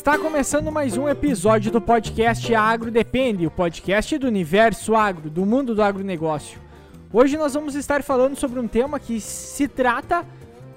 [0.00, 5.44] Está começando mais um episódio do podcast Agro Depende, o podcast do universo agro, do
[5.44, 6.58] mundo do agronegócio.
[7.12, 10.24] Hoje nós vamos estar falando sobre um tema que se trata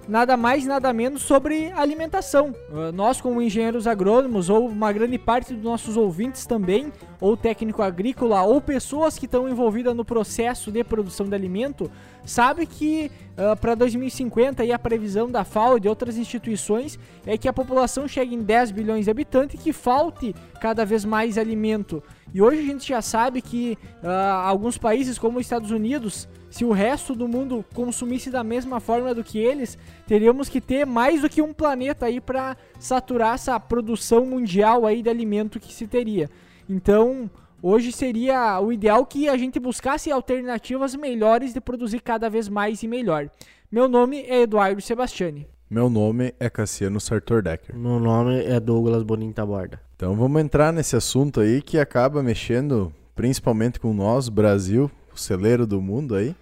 [0.07, 2.53] nada mais nada menos sobre alimentação.
[2.69, 7.81] Uh, nós, como engenheiros agrônomos, ou uma grande parte dos nossos ouvintes também, ou técnico
[7.81, 11.89] agrícola, ou pessoas que estão envolvidas no processo de produção de alimento,
[12.25, 17.37] sabe que uh, para 2050 e a previsão da FAO e de outras instituições é
[17.37, 21.37] que a população chegue em 10 bilhões de habitantes e que falte cada vez mais
[21.37, 22.03] alimento.
[22.33, 24.07] E hoje a gente já sabe que uh,
[24.43, 29.11] alguns países, como os Estados Unidos, se o resto do mundo consumisse da mesma forma
[29.11, 29.75] do que eles,
[30.05, 35.01] teríamos que ter mais do que um planeta aí para saturar essa produção mundial aí
[35.01, 36.29] de alimento que se teria.
[36.69, 37.27] Então,
[37.59, 42.83] hoje seria o ideal que a gente buscasse alternativas melhores de produzir cada vez mais
[42.83, 43.31] e melhor.
[43.71, 45.47] Meu nome é Eduardo Sebastiani.
[45.67, 47.75] Meu nome é Cassiano Sartor Decker.
[47.75, 49.81] Meu nome é Douglas Boninho Taborda.
[49.95, 55.65] Então vamos entrar nesse assunto aí que acaba mexendo principalmente com nós, Brasil, o celeiro
[55.65, 56.35] do mundo aí,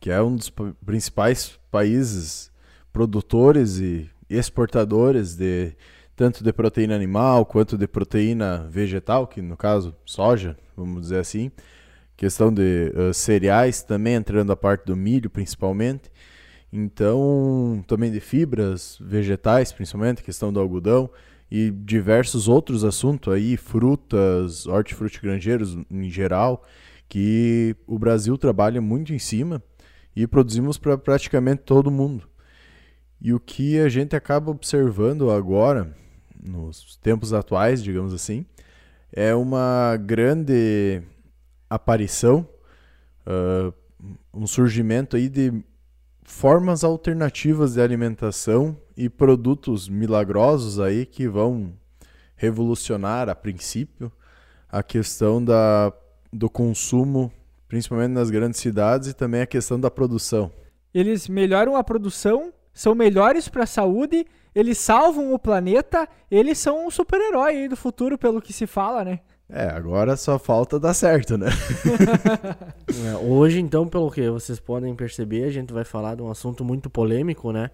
[0.00, 0.52] que é um dos
[0.84, 2.50] principais países
[2.92, 5.72] produtores e exportadores de
[6.14, 11.50] tanto de proteína animal quanto de proteína vegetal, que no caso soja, vamos dizer assim.
[12.16, 16.10] Questão de uh, cereais também entrando a parte do milho principalmente.
[16.72, 21.10] Então, também de fibras vegetais, principalmente, questão do algodão
[21.50, 26.64] e diversos outros assuntos aí, frutas, hortifruti granjeiros em geral
[27.12, 29.62] que o Brasil trabalha muito em cima
[30.16, 32.26] e produzimos para praticamente todo mundo.
[33.20, 35.94] E o que a gente acaba observando agora,
[36.42, 38.46] nos tempos atuais, digamos assim,
[39.12, 41.02] é uma grande
[41.68, 42.48] aparição,
[43.26, 43.74] uh,
[44.32, 45.62] um surgimento aí de
[46.22, 51.74] formas alternativas de alimentação e produtos milagrosos aí que vão
[52.36, 54.10] revolucionar a princípio
[54.66, 55.92] a questão da
[56.32, 57.30] do consumo,
[57.68, 60.50] principalmente nas grandes cidades, e também a questão da produção.
[60.94, 66.86] Eles melhoram a produção, são melhores para a saúde, eles salvam o planeta, eles são
[66.86, 69.20] um super-herói do futuro, pelo que se fala, né?
[69.48, 71.48] É, agora só falta dar certo, né?
[73.06, 76.64] é, hoje, então, pelo que vocês podem perceber, a gente vai falar de um assunto
[76.64, 77.70] muito polêmico, né?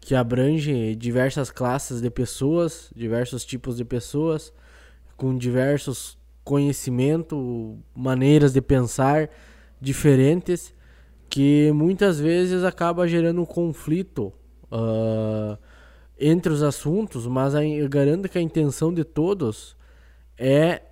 [0.00, 4.52] Que abrange diversas classes de pessoas, diversos tipos de pessoas,
[5.16, 9.30] com diversos conhecimento, maneiras de pensar
[9.80, 10.74] diferentes,
[11.28, 14.32] que muitas vezes acaba gerando um conflito
[14.70, 15.58] uh,
[16.18, 19.76] entre os assuntos, mas eu garanto que a intenção de todos
[20.38, 20.82] é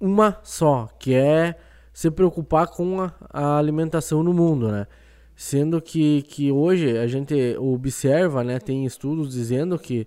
[0.00, 1.56] uma só, que é
[1.92, 4.86] se preocupar com a, a alimentação no mundo, né?
[5.34, 10.06] Sendo que, que hoje a gente observa, né, tem estudos dizendo que,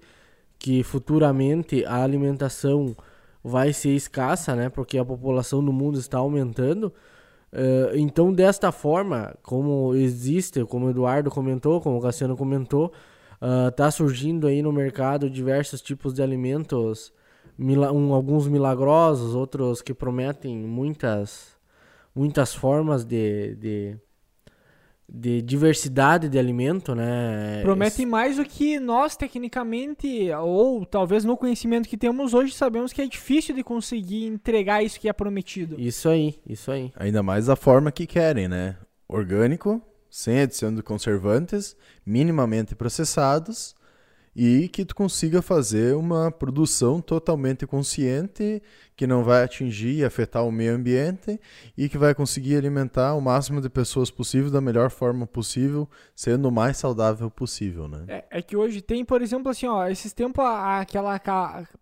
[0.57, 2.95] que futuramente a alimentação
[3.49, 4.69] vai ser escassa, né?
[4.69, 6.93] Porque a população do mundo está aumentando.
[7.51, 12.93] Uh, então, desta forma, como existe, como o Eduardo comentou, como o Cassiano comentou,
[13.69, 17.11] está uh, surgindo aí no mercado diversos tipos de alimentos,
[17.57, 21.57] um, alguns milagrosos, outros que prometem muitas,
[22.13, 23.97] muitas formas de, de
[25.11, 27.61] de diversidade de alimento, né?
[27.63, 33.01] Prometem mais do que nós, tecnicamente, ou talvez no conhecimento que temos hoje, sabemos que
[33.01, 35.75] é difícil de conseguir entregar isso que é prometido.
[35.79, 36.91] Isso aí, isso aí.
[36.95, 38.75] Ainda mais da forma que querem, né?
[39.07, 43.75] Orgânico, sem adição de conservantes, minimamente processados
[44.35, 48.61] e que tu consiga fazer uma produção totalmente consciente,
[48.95, 51.39] que não vai atingir e afetar o meio ambiente
[51.77, 56.49] e que vai conseguir alimentar o máximo de pessoas possível da melhor forma possível, sendo
[56.49, 58.03] o mais saudável possível, né?
[58.07, 61.19] É, é que hoje tem, por exemplo, assim, ó, esses tempos aquela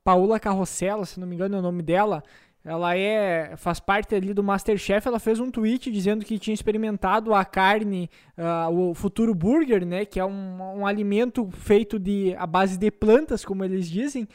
[0.03, 2.23] Paula Carrossela, se não me engano é o nome dela,
[2.67, 5.07] ela é faz parte ali do Masterchef.
[5.07, 10.03] Ela fez um tweet dizendo que tinha experimentado a carne, uh, o futuro burger, né?
[10.03, 14.27] Que é um, um alimento feito de a base de plantas, como eles dizem,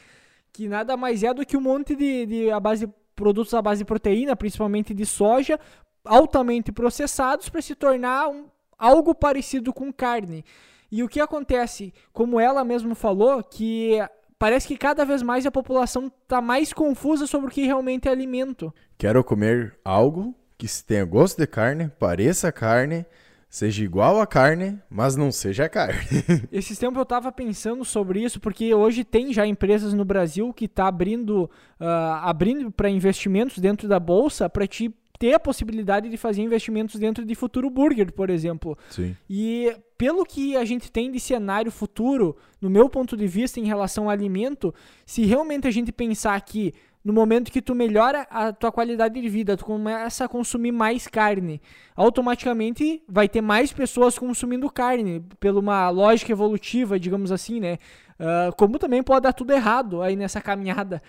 [0.51, 3.83] que nada mais é do que um monte de, de a base produtos à base
[3.83, 5.59] de proteína, principalmente de soja,
[6.03, 8.47] altamente processados para se tornar um,
[8.79, 10.43] algo parecido com carne.
[10.91, 13.99] E o que acontece, como ela mesmo falou, que
[14.43, 18.11] parece que cada vez mais a população está mais confusa sobre o que realmente é
[18.11, 18.73] alimento.
[18.97, 23.05] Quero comer algo que tenha gosto de carne, pareça carne,
[23.49, 25.97] seja igual a carne, mas não seja carne.
[26.51, 30.67] Esses tempos eu estava pensando sobre isso, porque hoje tem já empresas no Brasil que
[30.67, 31.49] tá abrindo,
[31.79, 31.85] uh,
[32.23, 34.93] abrindo para investimentos dentro da bolsa para te
[35.23, 38.77] ter a possibilidade de fazer investimentos dentro de Futuro Burger, por exemplo.
[38.89, 39.15] Sim.
[39.29, 43.63] E pelo que a gente tem de cenário futuro, no meu ponto de vista em
[43.63, 44.75] relação ao alimento,
[45.05, 46.73] se realmente a gente pensar que
[47.05, 51.07] no momento que tu melhora a tua qualidade de vida, tu começa a consumir mais
[51.07, 51.61] carne,
[51.95, 57.77] automaticamente vai ter mais pessoas consumindo carne, pela uma lógica evolutiva, digamos assim, né?
[58.19, 61.01] Uh, como também pode dar tudo errado aí nessa caminhada.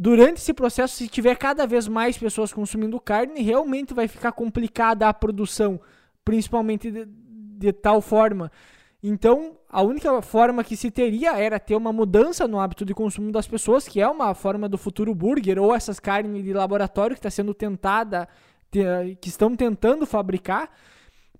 [0.00, 5.08] Durante esse processo, se tiver cada vez mais pessoas consumindo carne, realmente vai ficar complicada
[5.08, 5.80] a produção,
[6.24, 8.52] principalmente de, de tal forma
[9.02, 13.30] então, a única forma que se teria era ter uma mudança no hábito de consumo
[13.30, 17.20] das pessoas, que é uma forma do futuro burger ou essas carnes de laboratório que
[17.20, 18.28] está sendo tentada,
[18.70, 20.68] que estão tentando fabricar.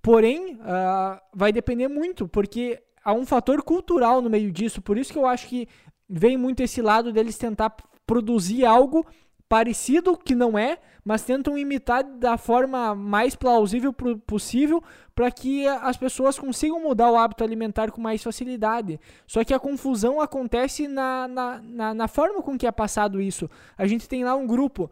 [0.01, 4.81] Porém, uh, vai depender muito, porque há um fator cultural no meio disso.
[4.81, 5.67] Por isso que eu acho que
[6.09, 7.75] vem muito esse lado deles tentar
[8.05, 9.05] produzir algo
[9.47, 13.91] parecido que não é, mas tentam imitar da forma mais plausível
[14.25, 14.83] possível
[15.15, 18.99] para que as pessoas consigam mudar o hábito alimentar com mais facilidade.
[19.25, 23.49] Só que a confusão acontece na, na, na, na forma com que é passado isso.
[23.77, 24.89] A gente tem lá um grupo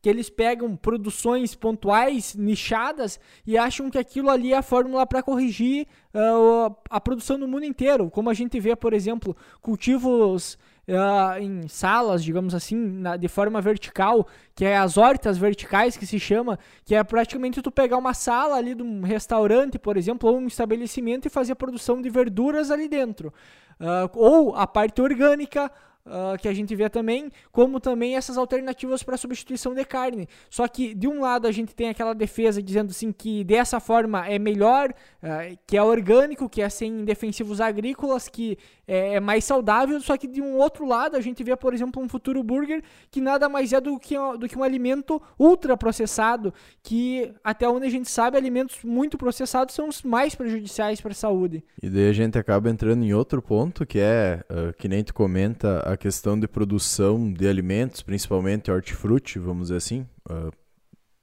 [0.00, 5.22] que eles pegam produções pontuais, nichadas, e acham que aquilo ali é a fórmula para
[5.22, 8.10] corrigir uh, a produção no mundo inteiro.
[8.10, 10.58] Como a gente vê, por exemplo, cultivos
[10.88, 16.06] uh, em salas, digamos assim, na, de forma vertical, que é as hortas verticais que
[16.06, 20.30] se chama, que é praticamente tu pegar uma sala ali de um restaurante, por exemplo,
[20.30, 23.32] ou um estabelecimento e fazer a produção de verduras ali dentro.
[23.78, 25.70] Uh, ou a parte orgânica,
[26.10, 30.28] uh, que a gente vê também, como também essas alternativas para substituição de carne.
[30.50, 34.26] Só que de um lado a gente tem aquela defesa dizendo assim que dessa forma
[34.26, 34.90] é melhor,
[35.22, 40.00] uh, que é orgânico, que é sem defensivos agrícolas, que é, é, mais saudável.
[40.00, 43.20] Só que de um outro lado a gente vê, por exemplo, um futuro burger que
[43.20, 46.52] nada mais é do que, do que um alimento ultra processado,
[46.82, 51.14] que até onde a gente sabe, alimentos muito processados são os mais prejudiciais para a
[51.14, 51.62] saúde.
[51.80, 55.14] E daí a gente acaba entrando em outro ponto que é, uh, que nem tu
[55.14, 60.50] comenta, a questão de produção de alimentos, principalmente hortifruti, vamos dizer assim, uh,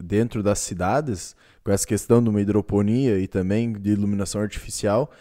[0.02, 5.12] dentro das cidades, com essa questão de uma hidroponia e também de iluminação artificial,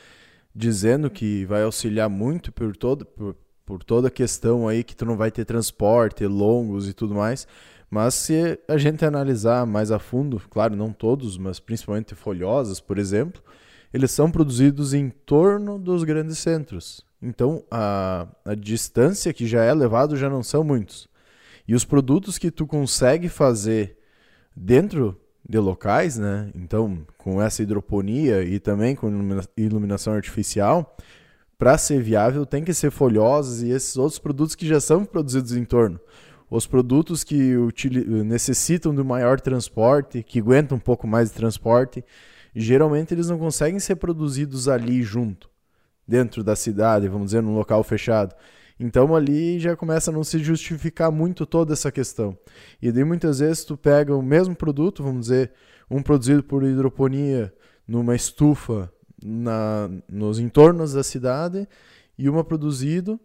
[0.55, 5.07] dizendo que vai auxiliar muito por, todo, por, por toda a questão aí que tu
[5.07, 7.49] não vai ter transporte longos e tudo mais.
[7.91, 12.99] Mas se a gente analisar mais a fundo, claro, não todos, mas principalmente folhosas, por
[12.99, 13.43] exemplo,
[13.97, 17.03] eles são produzidos em torno dos grandes centros.
[17.21, 21.09] Então, a, a distância que já é levado já não são muitos.
[21.67, 23.97] E os produtos que tu consegue fazer
[24.55, 26.51] dentro de locais, né?
[26.55, 29.09] Então, com essa hidroponia e também com
[29.57, 30.95] iluminação artificial,
[31.59, 35.57] para ser viável tem que ser folhosos e esses outros produtos que já são produzidos
[35.57, 35.99] em torno.
[36.51, 37.55] Os produtos que
[38.27, 42.05] necessitam de maior transporte, que aguentam um pouco mais de transporte,
[42.61, 45.51] geralmente eles não conseguem ser produzidos ali junto
[46.09, 48.35] dentro da cidade, vamos dizer, num local fechado.
[48.79, 52.37] Então ali já começa a não se justificar muito toda essa questão.
[52.81, 55.53] E daí muitas vezes tu pega o mesmo produto, vamos dizer,
[55.91, 57.53] um produzido por hidroponia
[57.87, 58.93] numa estufa
[59.23, 61.67] na, nos entornos da cidade
[62.19, 63.21] e uma produzido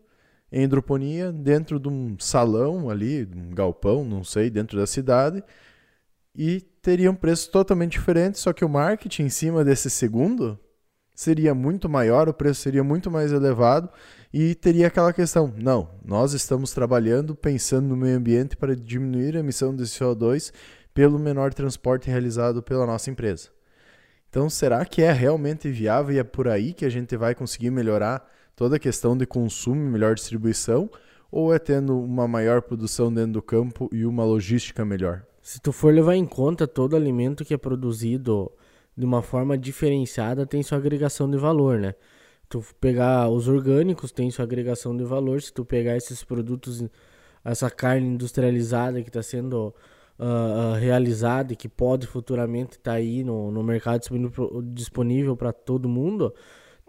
[0.52, 5.42] em hidroponia dentro de um salão ali, um galpão, não sei, dentro da cidade,
[6.36, 10.60] e teria um preço totalmente diferente, só que o marketing em cima desse segundo
[11.14, 13.90] seria muito maior, o preço seria muito mais elevado
[14.34, 19.42] e teria aquela questão: não, nós estamos trabalhando pensando no meio ambiente para diminuir a
[19.42, 20.52] emissão de CO2
[20.94, 23.50] pelo menor transporte realizado pela nossa empresa.
[24.30, 27.70] Então, será que é realmente viável e é por aí que a gente vai conseguir
[27.70, 30.90] melhorar toda a questão de consumo e melhor distribuição?
[31.30, 35.26] Ou é tendo uma maior produção dentro do campo e uma logística melhor?
[35.42, 38.52] Se tu for levar em conta todo alimento que é produzido
[38.96, 41.96] de uma forma diferenciada tem sua agregação de valor, né?
[42.48, 46.84] Tu pegar os orgânicos tem sua agregação de valor, se tu pegar esses produtos,
[47.44, 49.74] essa carne industrializada que está sendo
[50.20, 54.02] uh, uh, realizada e que pode futuramente estar tá aí no, no mercado
[54.66, 56.34] disponível para todo mundo,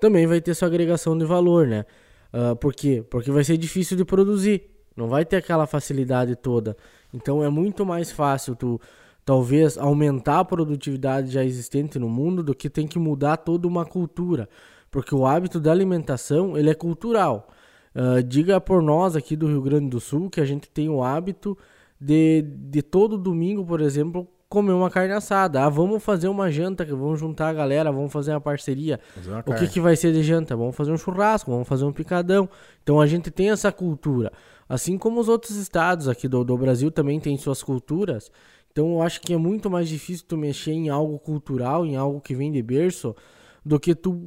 [0.00, 1.86] também vai ter sua agregação de valor, né?
[2.32, 3.04] Uh, por quê?
[3.08, 6.76] Porque vai ser difícil de produzir, não vai ter aquela facilidade toda.
[7.12, 8.80] Então é muito mais fácil tu
[9.24, 13.84] talvez aumentar a produtividade já existente no mundo do que tem que mudar toda uma
[13.84, 14.48] cultura,
[14.90, 17.48] porque o hábito da alimentação ele é cultural.
[17.94, 21.04] Uh, diga por nós aqui do Rio Grande do Sul que a gente tem o
[21.04, 21.56] hábito
[22.00, 25.62] de, de todo domingo, por exemplo, comer uma carne assada.
[25.62, 28.98] Ah, vamos fazer uma janta, vamos juntar a galera, vamos fazer uma parceria.
[29.26, 30.56] Uma o que, que vai ser de janta?
[30.56, 32.48] Vamos fazer um churrasco, vamos fazer um picadão.
[32.82, 34.32] Então a gente tem essa cultura.
[34.72, 38.32] Assim como os outros estados aqui do, do Brasil também têm suas culturas
[38.70, 42.22] Então eu acho que é muito mais difícil tu mexer em algo cultural, em algo
[42.22, 43.14] que vem de berço,
[43.62, 44.18] do que tu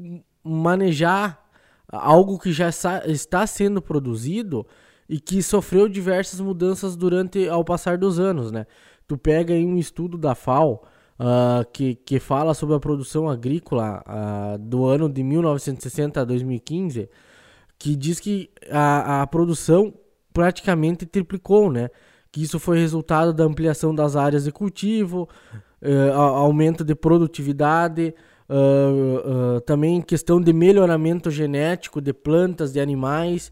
[0.43, 1.43] manejar
[1.91, 4.67] algo que já está sendo produzido
[5.09, 8.67] e que sofreu diversas mudanças durante ao passar dos anos, né?
[9.07, 10.83] Tu pega aí um estudo da FAO
[11.19, 17.09] uh, que, que fala sobre a produção agrícola uh, do ano de 1960 a 2015,
[17.79, 19.91] que diz que a, a produção
[20.35, 21.89] praticamente triplicou, né?
[22.29, 25.29] Que isso foi resultado da ampliação das áreas de cultivo,
[25.81, 28.13] uh, aumento de produtividade,
[28.49, 33.51] uh, uh, também questão de melhoramento genético de plantas, de animais,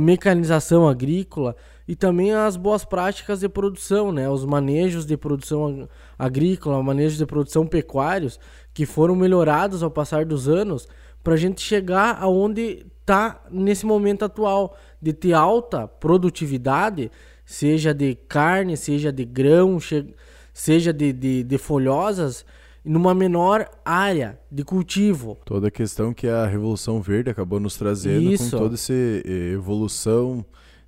[0.00, 1.54] mecanização agrícola
[1.86, 4.26] e também as boas práticas de produção, né?
[4.26, 5.86] Os manejos de produção
[6.18, 8.40] agrícola, manejos de produção pecuários
[8.72, 10.88] que foram melhorados ao passar dos anos
[11.22, 17.10] para a gente chegar aonde está nesse momento atual de ter alta produtividade,
[17.44, 19.78] seja de carne, seja de grão,
[20.52, 22.44] seja de, de, de folhosas,
[22.84, 25.38] numa menor área de cultivo.
[25.44, 28.50] Toda a questão que a Revolução Verde acabou nos trazendo Isso.
[28.50, 30.44] com toda essa evolução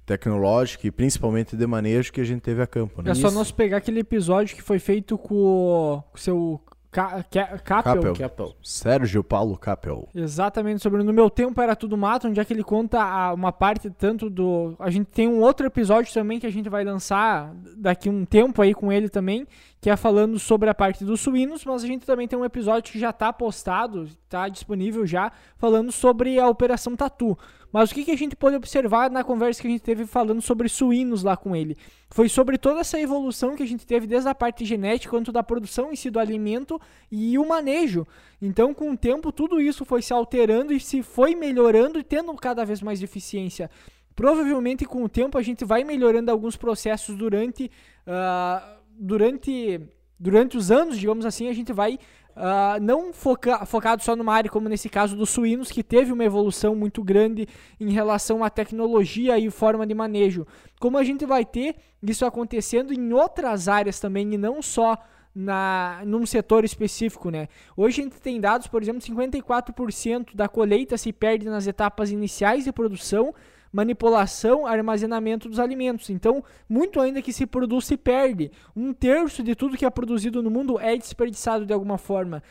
[0.07, 3.03] tecnológica e principalmente de manejo que a gente teve a campo.
[3.03, 3.11] Né?
[3.11, 6.61] É só nós pegar aquele episódio que foi feito com o seu
[6.92, 7.25] Ca
[7.64, 8.14] Capel.
[8.14, 8.54] Capel.
[8.62, 10.06] Sérgio Paulo Capel.
[10.14, 13.88] Exatamente, sobre No Meu Tempo Era Tudo Mato, onde é que ele conta uma parte
[13.88, 14.76] tanto do...
[14.78, 18.61] A gente tem um outro episódio também que a gente vai lançar daqui um tempo
[18.61, 19.46] aí com ele também,
[19.83, 22.93] que é falando sobre a parte dos suínos, mas a gente também tem um episódio
[22.93, 27.37] que já está postado, está disponível já, falando sobre a Operação Tatu.
[27.73, 30.41] Mas o que, que a gente pode observar na conversa que a gente teve falando
[30.41, 31.77] sobre suínos lá com ele?
[32.11, 35.43] Foi sobre toda essa evolução que a gente teve desde a parte genética quanto da
[35.43, 38.07] produção em si do alimento e o manejo.
[38.41, 42.33] Então, com o tempo, tudo isso foi se alterando e se foi melhorando e tendo
[42.35, 43.69] cada vez mais eficiência.
[44.15, 47.71] Provavelmente, com o tempo, a gente vai melhorando alguns processos durante,
[48.07, 49.80] uh, durante,
[50.18, 51.99] durante os anos, digamos assim, a gente vai
[52.34, 56.25] Uh, não foca focado só numa área como nesse caso dos suínos, que teve uma
[56.25, 57.46] evolução muito grande
[57.78, 60.46] em relação à tecnologia e forma de manejo.
[60.80, 64.96] Como a gente vai ter isso acontecendo em outras áreas também, e não só
[65.34, 67.49] na, num setor específico, né?
[67.76, 72.64] Hoje a gente tem dados, por exemplo, 54% da colheita se perde nas etapas iniciais
[72.64, 73.34] de produção
[73.73, 76.11] manipulação, armazenamento dos alimentos.
[76.11, 78.50] Então, muito ainda que se produz se perde.
[78.76, 82.43] Um terço de tudo que é produzido no mundo é desperdiçado de alguma forma.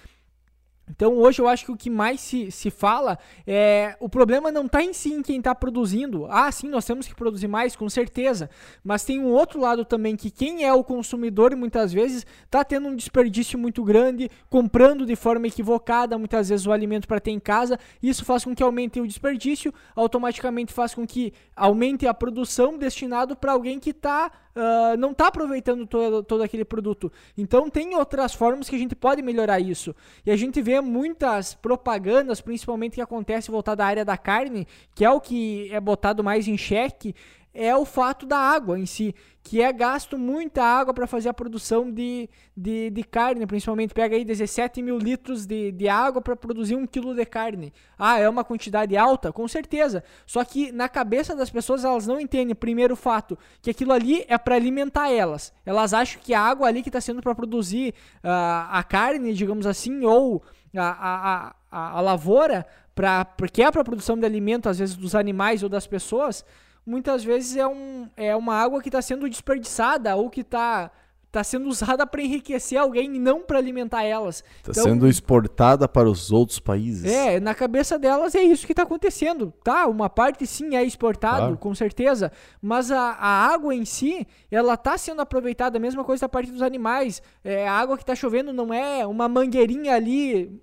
[0.96, 3.18] Então hoje eu acho que o que mais se, se fala
[3.48, 6.28] é o problema não está em si em quem está produzindo.
[6.30, 8.50] Ah, sim, nós temos que produzir mais, com certeza.
[8.84, 12.88] Mas tem um outro lado também que quem é o consumidor muitas vezes está tendo
[12.88, 17.40] um desperdício muito grande, comprando de forma equivocada muitas vezes o alimento para ter em
[17.40, 17.80] casa.
[18.02, 23.36] Isso faz com que aumente o desperdício, automaticamente faz com que aumente a produção destinado
[23.36, 27.12] para alguém que está uh, não está aproveitando todo, todo aquele produto.
[27.38, 29.96] Então tem outras formas que a gente pode melhorar isso.
[30.26, 35.06] E a gente vê muitas propagandas, principalmente que acontece voltada à área da carne, que
[35.06, 37.16] é o que é botado mais em xeque,
[37.54, 41.34] é o fato da água em si, que é gasto muita água para fazer a
[41.34, 43.94] produção de, de, de, carne, principalmente.
[43.94, 47.74] Pega aí 17 mil litros de, de água para produzir um quilo de carne.
[47.98, 49.34] Ah, é uma quantidade alta?
[49.34, 50.04] Com certeza.
[50.26, 54.38] Só que na cabeça das pessoas elas não entendem, primeiro fato, que aquilo ali é
[54.38, 55.52] para alimentar elas.
[55.66, 57.94] Elas acham que a água ali que está sendo para produzir
[58.24, 60.42] uh, a carne, digamos assim, ou
[60.78, 62.66] a, a, a, a lavoura,
[62.96, 66.46] pra, porque é para a produção de alimento, às vezes, dos animais ou das pessoas
[66.86, 70.92] muitas vezes é, um, é uma água que está sendo desperdiçada ou que está
[71.32, 74.44] tá sendo usada para enriquecer alguém e não para alimentar elas.
[74.58, 77.06] Está então, sendo exportada para os outros países.
[77.06, 79.54] É, na cabeça delas é isso que está acontecendo.
[79.64, 81.58] Tá, uma parte sim é exportado, claro.
[81.58, 86.22] com certeza, mas a, a, água em si, ela está sendo aproveitada, a mesma coisa
[86.22, 87.22] da parte dos animais.
[87.44, 90.62] É, a água que está chovendo não é uma mangueirinha ali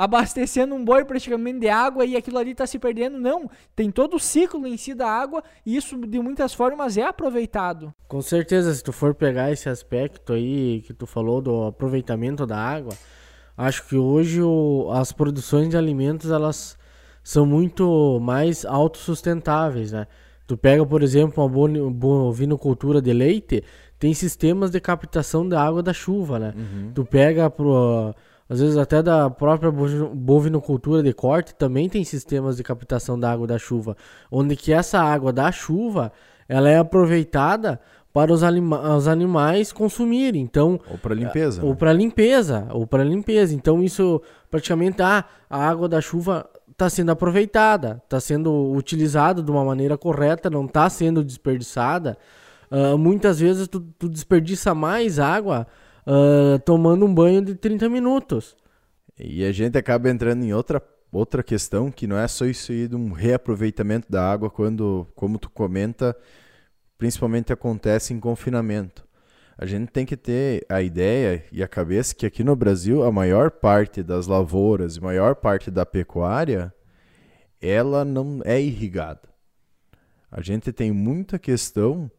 [0.00, 3.20] abastecendo um boi praticamente de água e aquilo ali está se perdendo.
[3.20, 7.02] Não, tem todo o ciclo em si da água e isso de muitas formas é
[7.02, 7.92] aproveitado.
[8.08, 12.56] Com certeza, se tu for pegar esse aspecto aí que tu falou do aproveitamento da
[12.56, 12.94] água,
[13.54, 16.78] acho que hoje o, as produções de alimentos elas
[17.22, 20.06] são muito mais autossustentáveis, né?
[20.46, 23.62] Tu pega, por exemplo, uma bovinocultura de leite,
[23.98, 26.54] tem sistemas de captação da água da chuva, né?
[26.56, 26.92] Uhum.
[26.94, 28.14] Tu pega pro
[28.50, 33.46] às vezes até da própria bovinocultura de corte também tem sistemas de captação da água
[33.46, 33.96] da chuva,
[34.28, 36.10] onde que essa água da chuva
[36.48, 37.80] ela é aproveitada
[38.12, 40.42] para os, anima os animais consumirem.
[40.42, 41.62] Então, ou para limpeza.
[41.62, 41.76] Ou né?
[41.76, 43.54] para limpeza, ou para limpeza.
[43.54, 49.50] Então isso praticamente ah, a água da chuva está sendo aproveitada, está sendo utilizada de
[49.50, 52.18] uma maneira correta, não está sendo desperdiçada.
[52.68, 55.68] Uh, muitas vezes tu, tu, desperdiça mais água
[56.06, 58.56] uh, tomando um banho de 30 minutos.
[59.18, 62.88] E a gente acaba entrando em outra, outra questão que não é só isso aí
[62.88, 66.16] de um reaproveitamento da água quando, como tu comenta,
[66.96, 69.06] principalmente acontece em confinamento.
[69.58, 73.12] A gente tem que ter a ideia e a cabeça que aqui no Brasil a
[73.12, 76.72] maior parte das lavouras e maior parte da pecuária
[77.60, 79.28] ela não é irrigada.
[80.30, 82.10] A gente tem muita questão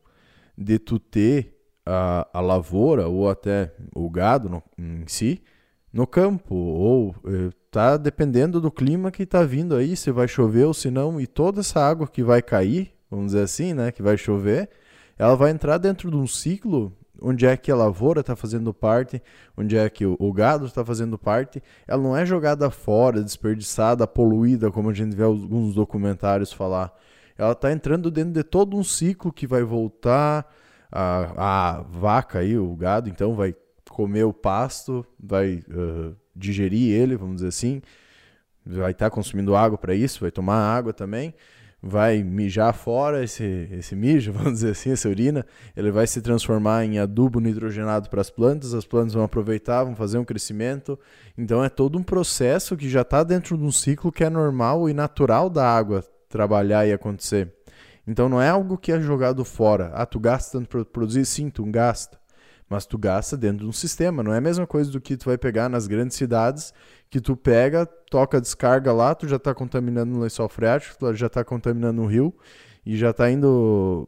[0.56, 5.42] de tu ter a, a lavoura ou até o gado no, em si
[5.92, 10.66] no campo ou eh, tá dependendo do clima que tá vindo aí se vai chover
[10.66, 14.02] ou se não e toda essa água que vai cair vamos dizer assim né que
[14.02, 14.70] vai chover
[15.18, 19.22] ela vai entrar dentro de um ciclo onde é que a lavoura está fazendo parte,
[19.56, 24.72] onde é que o gado está fazendo parte, ela não é jogada fora, desperdiçada, poluída,
[24.72, 26.92] como a gente vê alguns documentários falar.
[27.38, 30.52] Ela está entrando dentro de todo um ciclo que vai voltar
[30.92, 33.56] a, a vaca aí, o gado, então vai
[33.90, 37.82] comer o pasto, vai uh, digerir ele, vamos dizer assim,
[38.66, 41.34] vai estar tá consumindo água para isso, vai tomar água também,
[41.82, 45.46] vai mijar fora esse, esse mijo, vamos dizer assim, essa urina,
[45.76, 49.96] ele vai se transformar em adubo nitrogenado para as plantas, as plantas vão aproveitar, vão
[49.96, 51.00] fazer um crescimento.
[51.38, 54.88] Então é todo um processo que já está dentro de um ciclo que é normal
[54.88, 57.52] e natural da água trabalhar e acontecer.
[58.08, 59.92] Então não é algo que é jogado fora.
[59.94, 61.26] Ah, tu gasta tanto para produzir?
[61.26, 62.20] Sim, tu gasta.
[62.70, 64.24] Mas tu gasta dentro de um sistema.
[64.24, 66.74] Não é a mesma coisa do que tu vai pegar nas grandes cidades,
[67.10, 71.28] que tu pega, toca descarga lá, tu já está contaminando o lençol freático, tu já
[71.28, 72.34] está contaminando o rio
[72.86, 74.08] e já está indo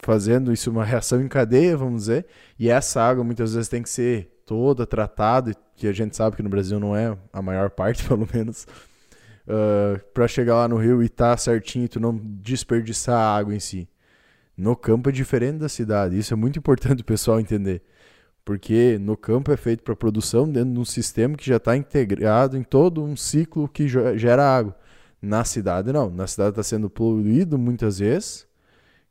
[0.00, 2.26] fazendo isso uma reação em cadeia, vamos dizer.
[2.58, 6.42] E essa água muitas vezes tem que ser toda tratada, que a gente sabe que
[6.42, 8.66] no Brasil não é a maior parte, pelo menos,
[9.48, 13.54] uh, ah, para chegar lá no rio e tá certinho tu não desperdiçar a água
[13.54, 13.88] em si.
[14.56, 16.18] No campo é diferente da cidade.
[16.18, 17.82] Isso é muito importante o pessoal entender.
[18.44, 22.56] Porque no campo é feito para produção dentro de um sistema que já está integrado
[22.56, 24.74] em todo um ciclo que gera água.
[25.20, 26.10] Na cidade, não.
[26.10, 28.46] Na cidade está sendo poluído muitas vezes,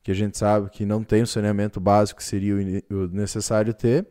[0.01, 2.55] que a gente sabe que não tem o saneamento básico que seria
[2.89, 4.07] o necessário ter.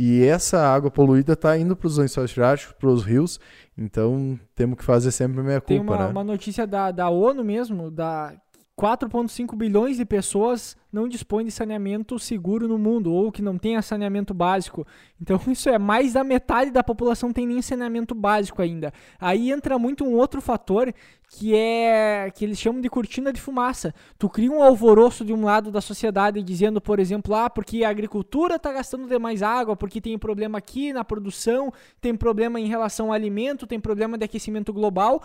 [0.00, 3.40] E essa água poluída está indo para os lençóis freáticos, para os rios,
[3.76, 6.06] então temos que fazer sempre a minha culpa, Tem uma, né?
[6.06, 8.32] uma notícia da, da ONU mesmo, da
[8.78, 13.82] 4,5 bilhões de pessoas não dispõem de saneamento seguro no mundo, ou que não tenha
[13.82, 14.86] saneamento básico.
[15.20, 18.92] Então, isso é mais da metade da população tem nem saneamento básico ainda.
[19.18, 20.94] Aí entra muito um outro fator
[21.30, 23.92] que é que eles chamam de cortina de fumaça.
[24.16, 27.90] Tu cria um alvoroço de um lado da sociedade dizendo, por exemplo, ah, porque a
[27.90, 33.06] agricultura está gastando demais água, porque tem problema aqui na produção, tem problema em relação
[33.06, 35.22] ao alimento, tem problema de aquecimento global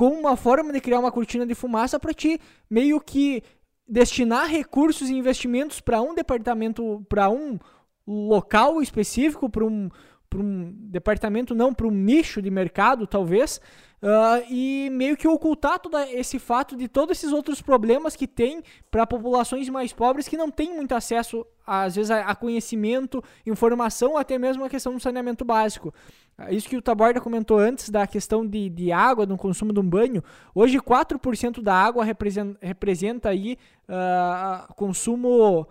[0.00, 3.42] como uma forma de criar uma cortina de fumaça para te meio que
[3.86, 7.58] destinar recursos e investimentos para um departamento, para um
[8.06, 9.90] local específico, para um,
[10.36, 13.60] um departamento, não, para um nicho de mercado, talvez,
[14.02, 18.62] Uh, e meio que ocultar todo esse fato de todos esses outros problemas que tem
[18.90, 24.16] para populações mais pobres que não têm muito acesso, às vezes, a, a, conhecimento, informação,
[24.16, 25.92] até mesmo a questão do saneamento básico.
[26.40, 29.80] Uh, isso que o Taborda comentou antes da questão de, de água, do consumo de
[29.80, 30.22] um banho.
[30.54, 35.66] Hoje, 4% da água representa, representa aí uh, consumo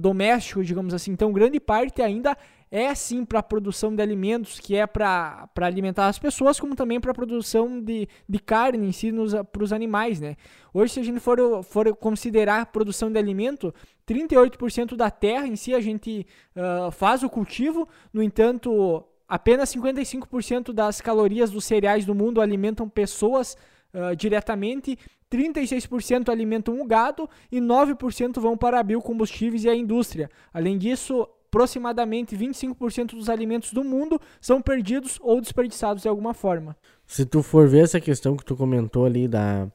[0.00, 1.10] doméstico, digamos assim.
[1.12, 2.34] Então, grande parte ainda
[2.70, 7.00] é sim para a produção de alimentos, que é para alimentar as pessoas, como também
[7.00, 9.10] para a produção de, de carne em si
[9.50, 10.36] para os animais, né?
[10.72, 13.74] Hoje, se a gente for, for considerar a produção de alimento,
[14.06, 20.72] 38% da terra em si a gente uh, faz o cultivo, no entanto, apenas 55%
[20.72, 23.56] das calorias dos cereais do mundo alimentam pessoas
[23.92, 24.98] uh, diretamente,
[25.30, 30.30] 36% alimentam o gado e 9% vão para biocombustíveis e a indústria.
[30.52, 36.76] Além disso, aproximadamente 25% dos alimentos do mundo são perdidos ou desperdiçados de alguma forma.
[37.06, 39.66] Se tu for ver essa questão que tu comentou ali da,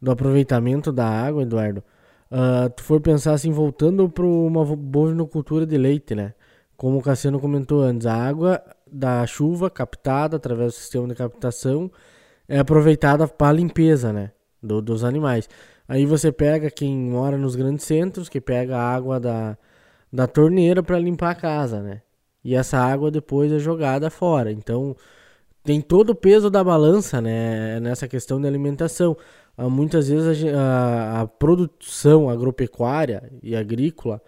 [0.00, 1.82] do aproveitamento da água, Eduardo,
[2.30, 6.34] uh, tu for pensar assim, voltando para uma bovinocultura de leite, né?
[6.82, 11.88] Como o Cassiano comentou antes, a água da chuva captada através do sistema de captação
[12.48, 14.32] é aproveitada para a limpeza, né?
[14.60, 15.48] Do, dos animais.
[15.86, 19.56] Aí você pega quem mora nos grandes centros, que pega a água da,
[20.12, 22.02] da torneira para limpar a casa, né?
[22.42, 24.50] E essa água depois é jogada fora.
[24.50, 24.96] Então
[25.62, 27.78] tem todo o peso da balança, né?
[27.78, 29.16] Nessa questão de alimentação.
[29.56, 34.20] Ah, muitas vezes a, a, a produção agropecuária e agrícola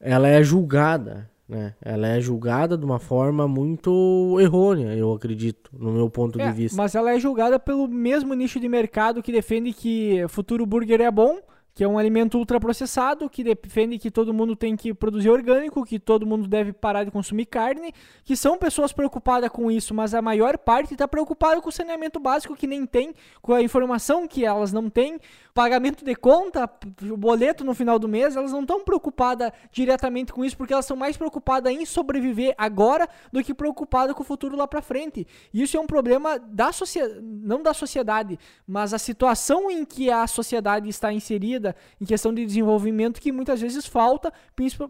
[0.00, 1.74] ela é julgada, né?
[1.82, 6.52] Ela é julgada de uma forma muito errônea, eu acredito, no meu ponto é, de
[6.52, 6.76] vista.
[6.76, 11.10] Mas ela é julgada pelo mesmo nicho de mercado que defende que futuro burger é
[11.10, 11.40] bom
[11.74, 15.98] que é um alimento ultraprocessado, que defende que todo mundo tem que produzir orgânico, que
[15.98, 20.20] todo mundo deve parar de consumir carne, que são pessoas preocupadas com isso, mas a
[20.20, 24.44] maior parte está preocupada com o saneamento básico que nem tem, com a informação que
[24.44, 25.18] elas não têm,
[25.54, 26.70] pagamento de conta,
[27.02, 30.86] o boleto no final do mês, elas não estão preocupadas diretamente com isso, porque elas
[30.86, 35.26] são mais preocupadas em sobreviver agora do que preocupadas com o futuro lá para frente.
[35.52, 40.10] E isso é um problema da sociedade, não da sociedade, mas a situação em que
[40.10, 44.32] a sociedade está inserida em questão de desenvolvimento que muitas vezes falta,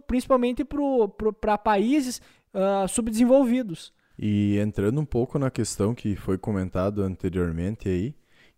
[0.06, 0.64] principalmente
[1.40, 2.20] para países
[2.54, 3.92] uh, subdesenvolvidos.
[4.18, 8.14] E entrando um pouco na questão que foi comentado anteriormente aí,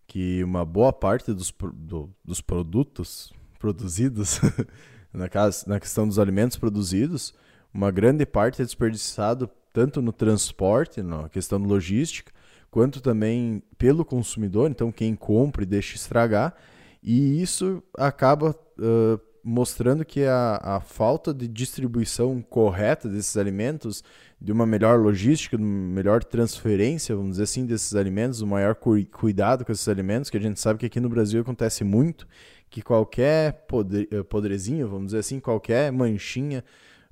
[0.07, 4.39] que uma boa parte dos, do, dos produtos produzidos,
[5.13, 7.33] na, casa, na questão dos alimentos produzidos,
[7.73, 12.31] uma grande parte é desperdiçado tanto no transporte, na questão logística,
[12.71, 16.55] quanto também pelo consumidor, então quem compra e deixa estragar,
[17.03, 24.03] e isso acaba uh, mostrando que a, a falta de distribuição correta desses alimentos,
[24.41, 28.73] de uma melhor logística, de uma melhor transferência, vamos dizer assim, desses alimentos, um maior
[28.73, 32.27] cu cuidado com esses alimentos, que a gente sabe que aqui no Brasil acontece muito,
[32.71, 36.63] que qualquer podre, eh, podrezinho, vamos dizer assim, qualquer manchinha,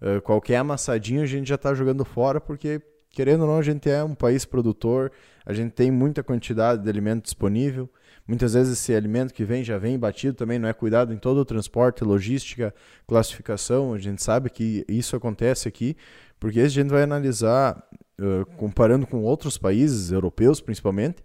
[0.02, 3.88] uh, qualquer amassadinho a gente já está jogando fora, porque querendo ou não, a gente
[3.88, 5.12] é um país produtor,
[5.46, 7.88] a gente tem muita quantidade de alimento disponível,
[8.26, 11.40] Muitas vezes esse alimento que vem já vem batido também, não é cuidado em todo
[11.40, 12.74] o transporte, logística,
[13.06, 13.94] classificação.
[13.94, 15.98] A gente sabe que isso acontece aqui,
[16.40, 17.84] porque a gente vai analisar,
[18.20, 21.18] uh, comparando com outros países, europeus principalmente,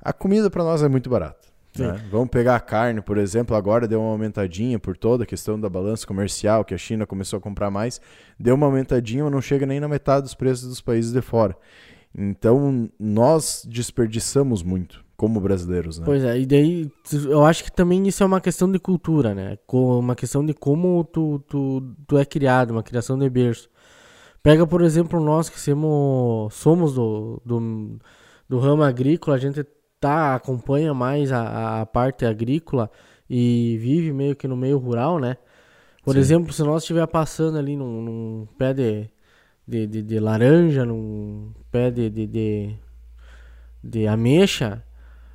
[0.00, 1.52] a comida para nós é muito barata.
[1.78, 2.02] Né?
[2.10, 5.68] Vamos pegar a carne, por exemplo, agora deu uma aumentadinha por toda a questão da
[5.68, 8.00] balança comercial, que a China começou a comprar mais,
[8.38, 11.56] deu uma aumentadinha, mas não chega nem na metade dos preços dos países de fora.
[12.14, 16.04] Então, nós desperdiçamos muito como brasileiros, né?
[16.04, 16.90] Pois é, e daí
[17.30, 19.56] eu acho que também isso é uma questão de cultura, né?
[19.72, 23.70] Uma questão de como tu, tu, tu é criado, uma criação de berço.
[24.42, 28.00] Pega, por exemplo, nós que somos, somos do, do,
[28.48, 29.64] do ramo agrícola, a gente
[30.00, 32.90] tá, acompanha mais a, a parte agrícola
[33.30, 35.36] e vive meio que no meio rural, né?
[36.02, 36.18] Por Sim.
[36.18, 39.08] exemplo, se nós estiver passando ali num, num pé de,
[39.68, 42.74] de, de, de, laranja, num pé de, de, de,
[43.84, 44.82] de ameixa,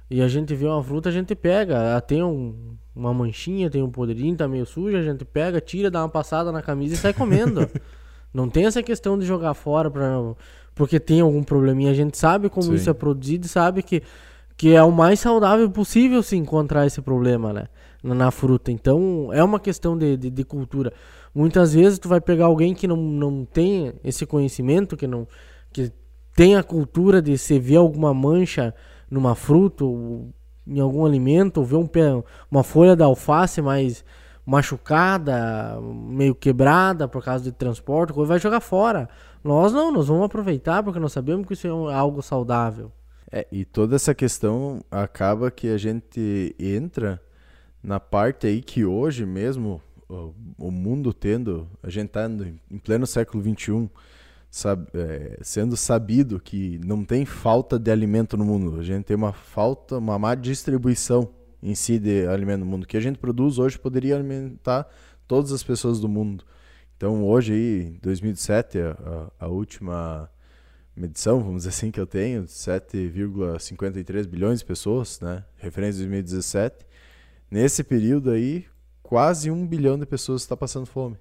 [0.10, 2.00] e a gente vê uma fruta, a gente pega.
[2.02, 6.02] Tem um, uma manchinha, tem um podrinho, tá meio sujo, a gente pega, tira, dá
[6.02, 7.70] uma passada na camisa e sai comendo.
[8.34, 10.34] Não tem essa questão de jogar fora pra,
[10.74, 11.92] porque tem algum probleminha.
[11.92, 12.76] A gente sabe como Sim.
[12.76, 14.02] isso é produzido e sabe que,
[14.56, 17.68] que é o mais saudável possível se encontrar esse problema, né?
[18.02, 18.72] Na, na fruta.
[18.72, 20.94] Então, é uma questão de, de, de, cultura.
[21.34, 25.28] Muitas vezes tu vai pegar alguém que não, não tem esse conhecimento, que não
[25.74, 25.92] que
[26.36, 28.74] tem a cultura de se ver alguma mancha
[29.10, 30.30] numa fruta ou
[30.66, 31.90] em algum alimento, ou ver um
[32.52, 34.04] uma folha da alface mais
[34.46, 39.10] machucada, meio quebrada por causa de transporte, vai jogar fora.
[39.44, 42.92] Nós não, nós vamos aproveitar porque nós sabemos que isso é algo saudável.
[43.30, 47.22] É, e toda essa questão acaba que a gente entra
[47.84, 52.30] na parte aí que hoje mesmo o, o mundo tendo, a gente está
[52.72, 53.90] em pleno século XXI,
[54.50, 59.16] sab, é, sendo sabido que não tem falta de alimento no mundo, a gente tem
[59.16, 61.30] uma falta, uma má distribuição
[61.62, 62.84] em si de alimento no mundo.
[62.84, 64.88] O que a gente produz hoje poderia alimentar
[65.28, 66.44] todas as pessoas do mundo.
[66.96, 70.30] Então hoje aí, 2007, a, a última
[70.96, 75.46] medição, vamos dizer assim, que eu tenho, 7,53 bilhões de pessoas, né?
[75.58, 76.86] Referência de 2017.
[77.52, 78.66] Nesse período aí,
[79.04, 81.18] quase um bilhão de pessoas está passando fome.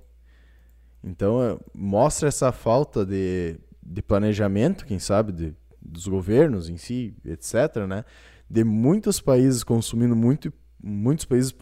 [1.02, 7.14] Então, é, mostra essa falta de, de planejamento, quem sabe, de, dos governos em si,
[7.24, 8.04] etc., né?
[8.48, 11.54] De muitos países consumindo muito, muitos países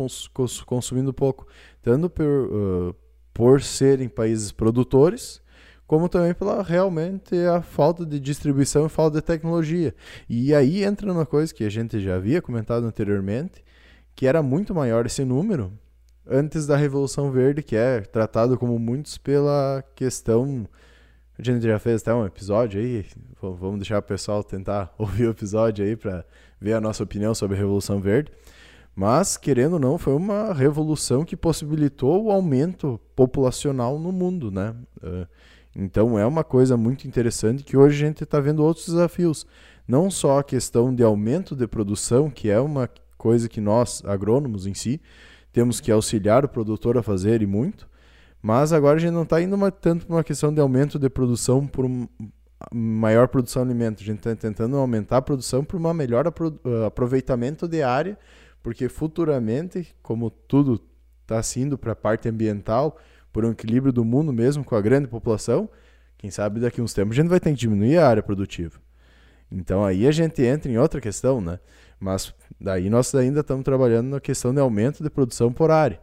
[0.67, 1.47] consumindo pouco.
[1.83, 2.97] Tanto por, uh,
[3.33, 5.43] por serem países produtores,
[5.87, 9.95] como também pela realmente a falta de distribuição e falta de tecnologia.
[10.29, 13.65] E aí entra uma coisa que a gente já havia comentado anteriormente,
[14.15, 15.73] que era muito maior esse número,
[16.27, 20.67] antes da Revolução Verde, que é tratado como muitos pela questão.
[21.39, 23.05] A gente já fez até um episódio aí,
[23.41, 26.25] vamos deixar o pessoal tentar ouvir o episódio aí para
[26.61, 28.31] ver a nossa opinião sobre a Revolução Verde.
[28.95, 34.73] Mas, querendo ou não, foi uma revolução que possibilitou o aumento populacional no mundo, né?
[35.03, 35.27] Eh,
[35.75, 39.45] então é uma coisa muito interessante que hoje a gente está vendo outros desafios.
[39.87, 44.65] Não só a questão de aumento de produção, que é uma coisa que nós, agrônomos
[44.65, 45.01] em si,
[45.55, 47.89] temos que auxiliar o produtor a fazer e muito,
[48.43, 51.09] mas agora a gente não está indo uma, tanto para uma questão de aumento de
[51.09, 52.09] produção por um,
[52.73, 56.61] maior produção de alimento, a gente está tentando aumentar a produção por um melhor apro,
[56.65, 58.19] uh, aproveitamento de área,
[58.65, 60.81] porque futuramente, como tudo
[61.23, 62.99] está se indo para a parte ambiental,
[63.33, 65.69] por um equilíbrio do mundo mesmo com a grande população,
[66.19, 68.81] quem sabe daqui a uns tempos a gente vai ter que diminuir a área produtiva.
[69.53, 71.61] Então aí a gente entra em outra questão, né?
[72.05, 75.99] Mas daí nós ainda estamos trabalhando na questão de aumento de produção por área.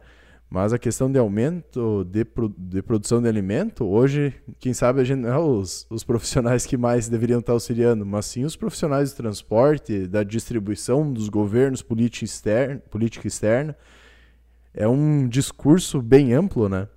[0.50, 2.26] Mas a questão de aumento de,
[2.58, 6.76] de produção de alimento, hoje, quem sabe a gente não é os, os profissionais que
[6.76, 12.24] mais deveriam estar auxiliando, mas sim os profissionais de transporte, da distribuição, dos governos, política
[12.24, 13.76] externa, política externa.
[14.74, 16.88] É um discurso bem amplo, né?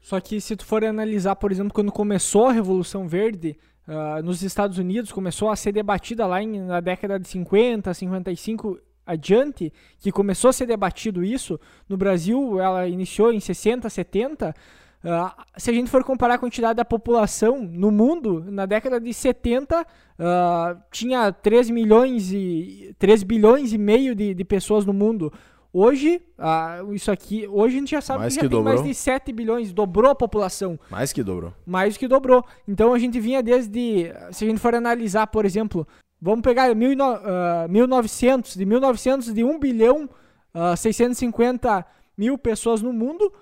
[0.00, 3.58] Só que se tu for analisar, por exemplo, quando começou a Revolução Verde,
[3.90, 8.78] uh, nos Estados Unidos, começou a ser debatida lá em, na década de 50, 55
[9.04, 14.54] adiante, que começou a ser debatido isso, no Brasil ela iniciou em 60, 70.
[15.02, 19.12] Uh, se a gente for comparar a quantidade da população no mundo, na década de
[19.12, 25.32] 70 uh, tinha 3 milhões e 3 bilhões e meio de, de pessoas no mundo.
[25.72, 28.74] Hoje, uh, isso aqui, hoje a gente já sabe mais que que já tem dobrou.
[28.74, 31.52] mais de 7 bilhões, dobrou a população Mais que dobrou.
[31.64, 32.44] mais que dobrou.
[32.66, 35.86] Então a gente vinha desde, se a gente for analisar, por exemplo,
[36.20, 40.10] vamos pegar mil no- ah, 1900, de 1900 de 1 bilhão
[40.52, 41.86] ah, 650
[42.18, 43.32] mil pessoas no mundo,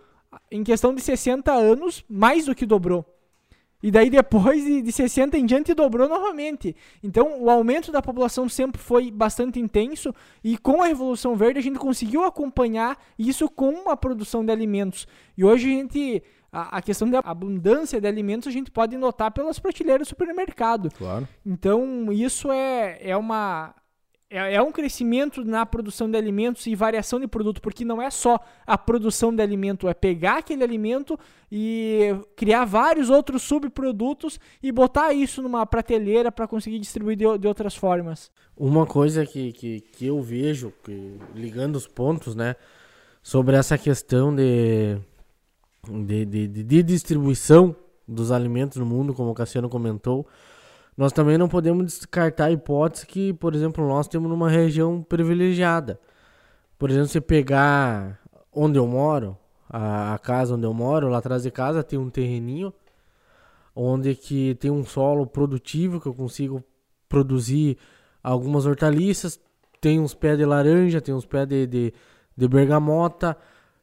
[0.52, 3.06] em questão de 60 anos, mais do que dobrou.
[3.82, 6.74] E daí depois de, de 60 em diante dobrou novamente.
[7.02, 10.12] Então o aumento da população sempre foi bastante intenso
[10.42, 15.06] e com a Revolução Verde a gente conseguiu acompanhar isso com a produção de alimentos.
[15.36, 19.30] E hoje a gente a, a questão da abundância de alimentos a gente pode notar
[19.30, 20.90] pelas prateleiras do supermercado.
[20.96, 21.28] Claro.
[21.44, 23.74] Então, isso é, é uma.
[24.30, 28.10] É, é um crescimento na produção de alimentos e variação de produto, porque não é
[28.10, 31.18] só a produção de alimento, é pegar aquele alimento
[31.50, 37.48] e criar vários outros subprodutos e botar isso numa prateleira para conseguir distribuir de, de
[37.48, 38.30] outras formas.
[38.54, 42.54] Uma coisa que, que, que eu vejo, que, ligando os pontos, né?
[43.22, 44.98] Sobre essa questão de,
[45.88, 47.74] de, de, de- distribuição
[48.06, 50.26] dos alimentos no mundo, como o Cassiano comentou,
[50.98, 56.00] nós também não podemos descartar a hipótese que, por exemplo, nós temos numa região privilegiada.
[56.76, 58.20] Por exemplo, você pegar
[58.52, 59.38] onde eu moro,
[59.70, 62.74] a, a casa onde eu moro, lá atrás de casa tem um terreninho
[63.76, 66.64] onde que tem um solo produtivo que eu consigo
[67.08, 67.78] produzir
[68.20, 69.40] algumas hortaliças,
[69.80, 71.94] tem uns pés de laranja, tem uns pés de, de,
[72.36, 73.36] de bergamota,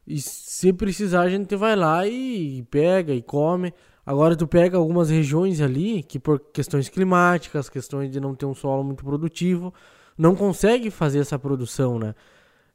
[0.06, 3.72] e se precisar a gente vai lá e, pega e come.
[4.06, 8.54] Agora tu pega algumas regiões ali que por questões climáticas, questões de não ter um
[8.54, 9.74] solo muito produtivo,
[10.16, 12.14] não consegue fazer essa produção, né?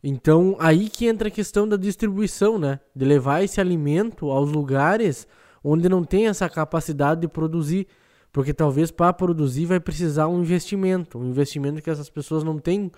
[0.04, 2.80] Então, aí que entra a questão da distribuição, né?
[2.96, 5.28] De levar esse alimento aos lugares
[5.64, 7.88] onde não tem essa capacidade de produzir.
[8.34, 11.18] Porque talvez para produzir vai precisar um investimento.
[11.20, 12.92] Um investimento que essas pessoas não têm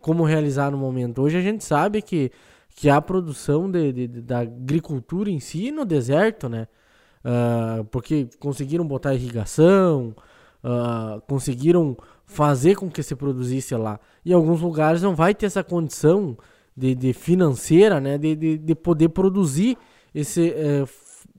[0.00, 1.22] como realizar no momento.
[1.22, 2.30] Hoje a gente sabe que,
[2.74, 6.66] que a produção de, de- da agricultura em si no deserto, né?
[7.24, 10.14] Ah, porque conseguiram botar irrigação,
[10.64, 13.98] ah, conseguiram fazer com que se produzisse lá.
[14.24, 16.36] E alguns lugares não vai ter essa condição
[16.76, 19.76] de, de financeira, né, de, de, de poder produzir
[20.14, 20.84] esse eh,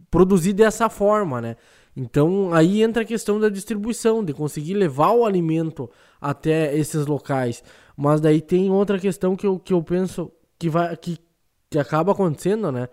[0.10, 1.56] produzir dessa forma, né?
[1.96, 5.90] Então aí entra a questão da distribuição, de conseguir levar o alimento
[6.20, 7.64] até esses locais.
[7.98, 11.18] Mas daí tem outra questão que eu, que eu penso que vai que,
[11.70, 12.88] que acaba acontecendo, né?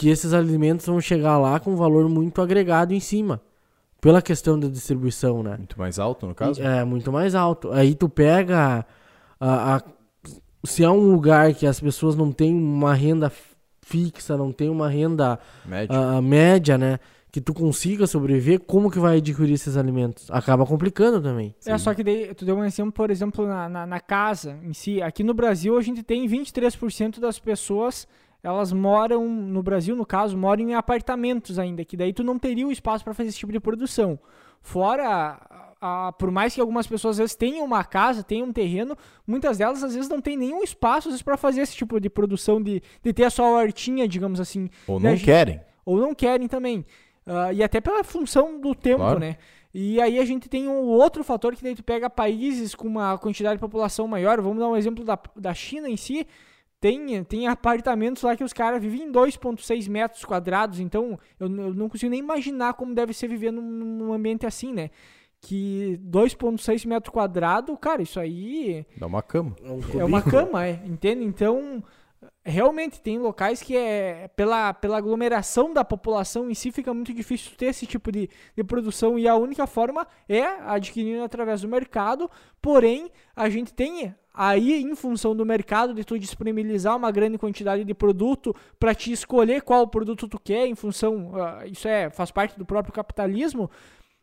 [0.00, 3.40] Que esses alimentos vão chegar lá com um valor muito agregado em cima.
[4.00, 5.56] Pela questão da distribuição, né?
[5.58, 6.62] Muito mais alto, no caso?
[6.62, 7.70] É, muito mais alto.
[7.70, 8.86] Aí tu pega
[9.38, 9.82] a, a-
[10.64, 13.30] se é um lugar que as pessoas não têm uma renda
[13.82, 15.94] fixa, não tem uma renda Médio.
[15.94, 16.98] a, média, né?
[17.30, 20.30] Que tu consiga sobreviver, como que vai adquirir esses alimentos?
[20.30, 21.54] Acaba complicando também.
[21.66, 24.72] É, só que daí, tu deu um exemplo, por exemplo, na, na, na casa em
[24.72, 25.02] si.
[25.02, 28.08] Aqui no Brasil, a gente tem 23% das pessoas,
[28.42, 32.66] elas moram, no Brasil, no caso, moram em apartamentos ainda, que daí tu não teria
[32.66, 34.18] o espaço para fazer esse tipo de produção.
[34.62, 35.08] Fora,
[35.80, 38.96] a- a- por mais que algumas pessoas às vezes tenham uma casa, tenham um terreno,
[39.26, 42.82] muitas delas às vezes não tem nenhum espaço para fazer esse tipo de produção, de,
[43.02, 44.68] de ter a sua hortinha, digamos assim.
[44.86, 45.60] Ou né, não querem.
[45.84, 46.84] ou não querem também.
[47.26, 49.18] Ah, e até pela função do tempo, Claro.
[49.20, 49.36] né?
[49.72, 53.16] E aí a gente tem um outro fator que daí tu pega países com uma
[53.16, 54.40] quantidade de população maior.
[54.40, 56.26] Vamos dar um exemplo da, da China em si.
[56.80, 60.80] Tem, tem apartamentos lá que os caras vivem em 2,6 metros quadrados.
[60.80, 64.72] Então eu, eu não consigo nem imaginar como deve ser viver num, num ambiente assim,
[64.72, 64.90] né?
[65.42, 69.54] Que 2,6 metros quadrados, cara, isso aí Dá uma cama.
[69.98, 71.24] é uma cama, é, entende?
[71.24, 71.82] Então,
[72.44, 77.52] realmente tem locais que é pela, pela aglomeração da população em si fica muito difícil
[77.56, 82.30] ter esse tipo de, de produção e a única forma é adquirindo através do mercado.
[82.60, 87.84] Porém, a gente tem aí em função do mercado de tu disponibilizar uma grande quantidade
[87.84, 92.30] de produto para te escolher qual produto tu quer em função uh, isso é faz
[92.30, 93.70] parte do próprio capitalismo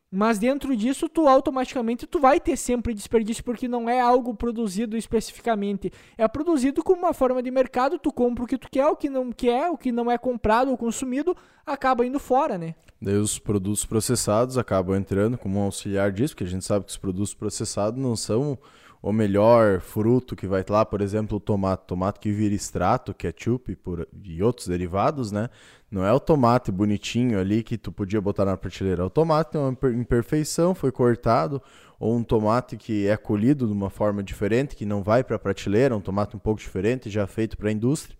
[0.09, 4.95] mas dentro disso tu automaticamente tu vai ter sempre desperdício porque não é algo produzido
[4.95, 5.91] especificamente.
[6.17, 9.09] É produzido como uma forma de mercado tu compra o que tu quer o que
[9.09, 12.73] não quer o que não é comprado ou consumido acaba indo fora né?
[13.01, 16.91] Daí os produtos processados acabam entrando como um auxiliar disso, porque a gente sabe que
[16.91, 18.57] os produtos processados não são
[19.01, 23.75] o melhor fruto que vai lá, por exemplo, o tomate, tomate que vira extrato, ketchup
[23.75, 25.49] por, e outros derivados, né?
[25.89, 29.05] Não é o tomate bonitinho ali que tu podia botar na prateleira.
[29.05, 31.61] O tomate tem uma imperfeição, foi cortado,
[31.99, 35.39] ou um tomate que é colhido de uma forma diferente, que não vai para a
[35.39, 38.17] prateleira, um tomate um pouco diferente, já feito para a indústria.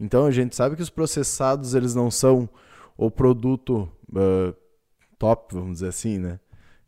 [0.00, 2.48] Então a gente sabe que os processados eles não são
[2.96, 4.54] o produto uh,
[5.18, 6.40] top, vamos dizer assim, né?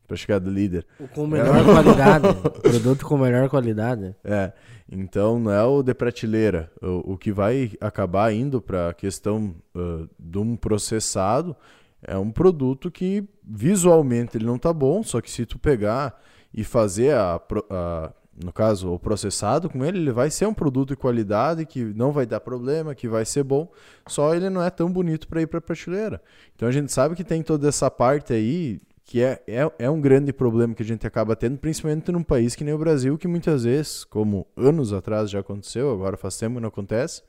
[0.06, 0.86] Para chegar do líder.
[1.14, 1.64] Com melhor é.
[1.64, 2.34] qualidade.
[2.60, 4.14] produto com melhor qualidade.
[4.22, 4.52] É.
[4.90, 6.70] Então não é o de prateleira.
[6.80, 11.56] O, o que vai acabar indo para a questão uh, de um processado
[12.02, 16.20] é um produto que visualmente ele não tá bom, só que se tu pegar
[16.54, 17.40] e fazer a,
[17.70, 18.12] a
[18.44, 22.12] no caso, o processado com ele, ele vai ser um produto de qualidade que não
[22.12, 23.70] vai dar problema, que vai ser bom,
[24.06, 26.20] só ele não é tão bonito para ir para a prateleira.
[26.54, 30.00] Então a gente sabe que tem toda essa parte aí que é, é, é um
[30.00, 33.28] grande problema que a gente acaba tendo, principalmente num país que nem o Brasil, que
[33.28, 37.22] muitas vezes, como anos atrás já aconteceu, agora faz tempo não acontece,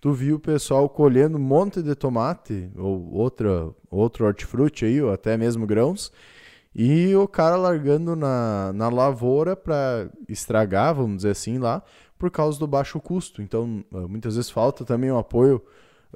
[0.00, 5.12] tu viu o pessoal colhendo um monte de tomate ou outra, outro hortifruti aí, ou
[5.12, 6.12] até mesmo grãos,
[6.74, 11.80] e o cara largando na, na lavoura para estragar, vamos dizer assim, lá,
[12.18, 13.40] por causa do baixo custo.
[13.40, 15.62] Então, ah, muitas vezes falta também o apoio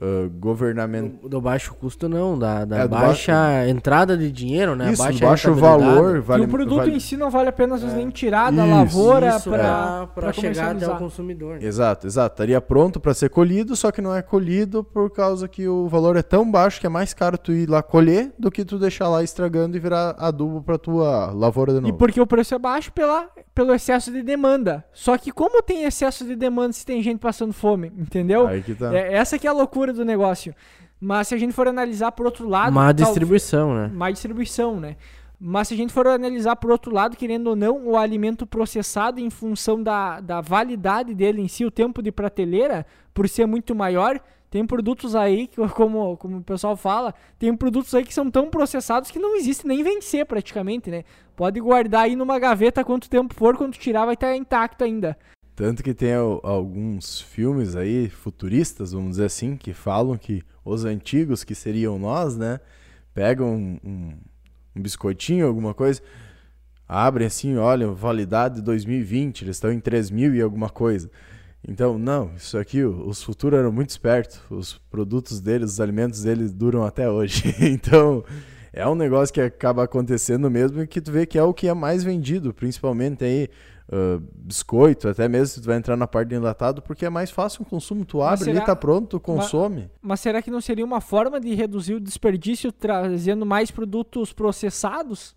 [0.00, 1.18] uh, governamental.
[1.22, 3.70] Do, do, baixo custo não, da, da é, baixa baixo...
[3.70, 4.92] entrada de dinheiro, né?
[4.92, 6.20] Isso, baixa baixo valor.
[6.20, 6.94] Vale, e o produto vale...
[6.94, 7.94] em si não vale a pena é.
[7.94, 9.40] nem tirar da isso, lavoura
[10.14, 10.32] para é.
[10.32, 11.62] chegar até o consumidor.
[11.62, 12.34] Exato, exato.
[12.34, 16.16] Estaria pronto para ser colhido, só que não é colhido por causa que o valor
[16.16, 19.08] é tão baixo que é mais caro tu ir lá colher do que tu deixar
[19.08, 21.94] lá estragando e virar adubo para tua lavoura de novo.
[21.94, 24.84] E porque o preço é baixo pela, pelo excesso de demanda.
[24.92, 28.46] Só que como tem excesso de demanda se tem gente passando fome, entendeu?
[28.46, 28.94] Aí que tá.
[28.94, 30.54] É, essa que é a loucura do negócio.
[31.00, 32.72] Mas se a gente for analisar por outro lado.
[32.72, 33.90] Má distribuição, né?
[33.92, 34.96] Má distribuição, né?
[35.40, 39.20] Mas se a gente for analisar por outro lado, querendo ou não, o alimento processado
[39.20, 43.72] em função da, da validade dele em si, o tempo de prateleira, por ser muito
[43.72, 44.20] maior,
[44.50, 48.50] tem produtos aí, que, como, como o pessoal fala, tem produtos aí que são tão
[48.50, 51.04] processados que não existe nem vencer praticamente, né?
[51.36, 55.16] Pode guardar aí numa gaveta quanto tempo for, quando tirar vai estar intacto ainda.
[55.58, 61.42] Tanto que tem alguns filmes aí, futuristas, vamos dizer assim, que falam que os antigos,
[61.42, 62.60] que seriam nós, né?
[63.12, 64.12] Pegam um, um,
[64.76, 66.00] um biscoitinho, alguma coisa,
[66.86, 71.10] abrem assim, olham, validade 2020, eles estão em 3000 e alguma coisa.
[71.66, 76.52] Então, não, isso aqui, os futuros eram muito espertos, os produtos deles, os alimentos deles
[76.52, 77.52] duram até hoje.
[77.66, 78.24] então,
[78.72, 81.66] é um negócio que acaba acontecendo mesmo e que tu vê que é o que
[81.66, 83.48] é mais vendido, principalmente aí
[83.92, 87.30] uh, biscoito, até mesmo se tu vai entrar na parte de enlatado, porque é mais
[87.30, 88.04] fácil o consumo.
[88.04, 88.58] Tu abre será...
[88.58, 89.82] ali, tá pronto, tu consome.
[89.82, 94.32] Mas, mas, será que não seria uma forma de reduzir o desperdício trazendo mais produtos
[94.32, 95.36] processados?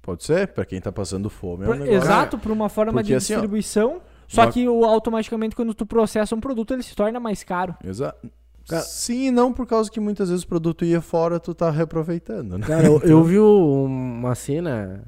[0.00, 1.64] Pode ser, para quem tá passando fome.
[1.64, 1.94] É um negócio...
[1.94, 3.96] Exato, por uma forma porque, de assim, distribuição.
[3.98, 4.52] Ó, só uma...
[4.52, 7.76] que o, automaticamente, quando tu processa um produto, ele se torna mais caro.
[7.84, 8.28] Exato.
[8.68, 11.70] Cara, Sim e não, por causa que muitas vezes o produto ia fora, tu tá
[11.70, 12.66] reaproveitando, né?
[12.66, 15.04] Cara, eu, eu vi uma cena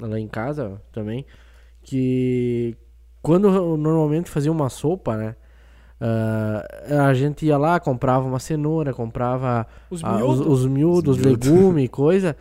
[0.00, 1.24] lá em casa também,
[1.88, 2.76] que
[3.22, 3.48] quando
[3.78, 5.36] normalmente fazia uma sopa, né?
[6.00, 11.24] Uh, a gente ia lá, comprava uma cenoura, comprava os miúdos, os, os miúdos, os
[11.24, 12.36] legumes e coisa,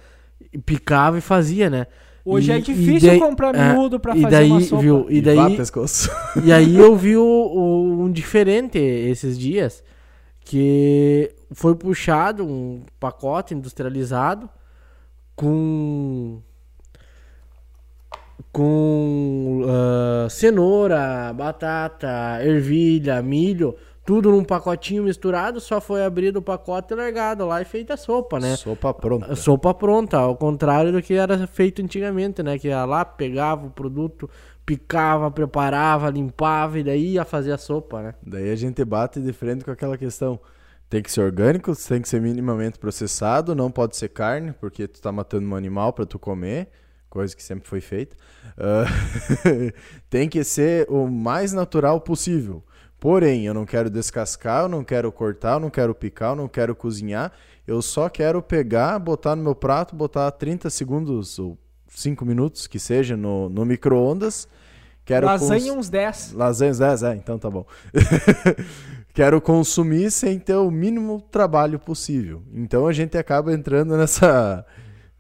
[0.51, 1.87] e picava e fazia, né?
[2.25, 4.81] Hoje é e, é difícil daí, comprar é, miúdo pra fazer daí, uma sopa.
[4.81, 5.37] Viu, e, daí,
[6.43, 9.81] e aí eu vi o, o, um diferente esses dias,
[10.41, 14.49] que foi puxado um pacote industrializado
[15.37, 16.41] com
[18.57, 26.91] com uh, cenoura, batata, ervilha, milho, tudo num pacotinho misturado, só foi abrido o pacote
[26.91, 28.55] e largado lá e feita a sopa, né?
[28.55, 29.35] Sopa pronta.
[29.35, 32.57] Sopa pronta, ao contrário do que era feito antigamente, né?
[32.57, 34.27] Que ia lá, pegava o produto,
[34.65, 38.15] picava, preparava, limpava e daí ia fazer a sopa, né?
[38.25, 40.39] Daí a gente bate de frente com aquela questão.
[40.89, 44.99] Tem que ser orgânico, tem que ser minimamente processado, não pode ser carne, porque tu
[44.99, 46.69] tá matando um animal para tu comer
[47.17, 48.15] coisa que sempre foi feita,
[48.57, 49.73] uh,
[50.09, 52.63] tem que ser o mais natural possível.
[52.99, 56.47] Porém, eu não quero descascar, eu não quero cortar, eu não quero picar, eu não
[56.47, 57.31] quero cozinhar.
[57.65, 61.57] Eu só quero pegar, botar no meu prato, botar 30 segundos ou
[61.87, 64.47] 5 minutos, que seja, no, no micro-ondas,
[65.07, 66.33] Quero Lasanha cons- uns 10.
[66.33, 67.65] Lasanha uns 10, é, então tá bom.
[69.15, 72.43] Quero consumir sem ter o mínimo trabalho possível.
[72.53, 74.65] Então a gente acaba entrando nessa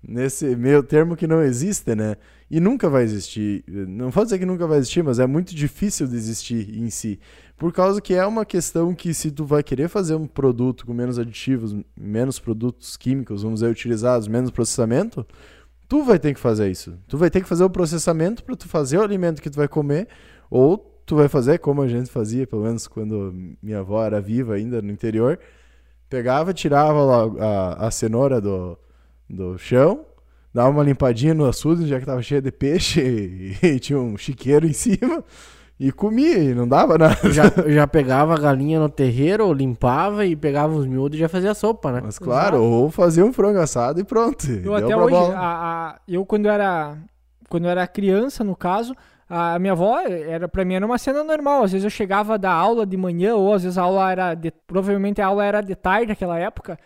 [0.07, 2.15] nesse meio termo que não existe, né?
[2.49, 3.63] E nunca vai existir.
[3.67, 7.19] Não vou dizer que nunca vai existir, mas é muito difícil de existir em si.
[7.57, 10.93] Por causa que é uma questão que se tu vai querer fazer um produto com
[10.93, 15.25] menos aditivos, menos produtos químicos, vamos dizer, utilizados, menos processamento,
[15.89, 16.97] tu vai ter que fazer isso.
[17.07, 19.67] Tu vai ter que fazer o processamento para tu fazer o alimento que tu vai
[19.67, 20.07] comer,
[20.49, 24.55] ou tu vai fazer como a gente fazia, pelo menos quando minha avó era viva
[24.55, 25.37] ainda no interior,
[26.09, 28.77] pegava, tirava lá a, a cenoura do,
[29.29, 30.05] do chão,
[30.53, 34.17] dava uma limpadinha no açude, já que tava cheio de peixe e, e tinha um
[34.17, 35.23] chiqueiro em cima,
[35.79, 37.15] e comia, e não dava nada.
[37.31, 41.53] Já, já pegava a galinha no terreiro, limpava e pegava os miúdos e já fazia
[41.53, 42.01] sopa, né?
[42.03, 44.49] Mas claro, ou fazia um frango assado e pronto.
[44.49, 45.35] Eu deu até pra hoje, bola.
[45.37, 46.97] a, a- eu quando era
[47.49, 48.93] quando era criança, no caso,
[49.29, 51.63] a minha avó era para mim era uma cena normal.
[51.63, 54.51] Às vezes eu chegava da aula de manhã ou às vezes a aula era de,
[54.65, 56.77] provavelmente a aula era de tarde naquela época.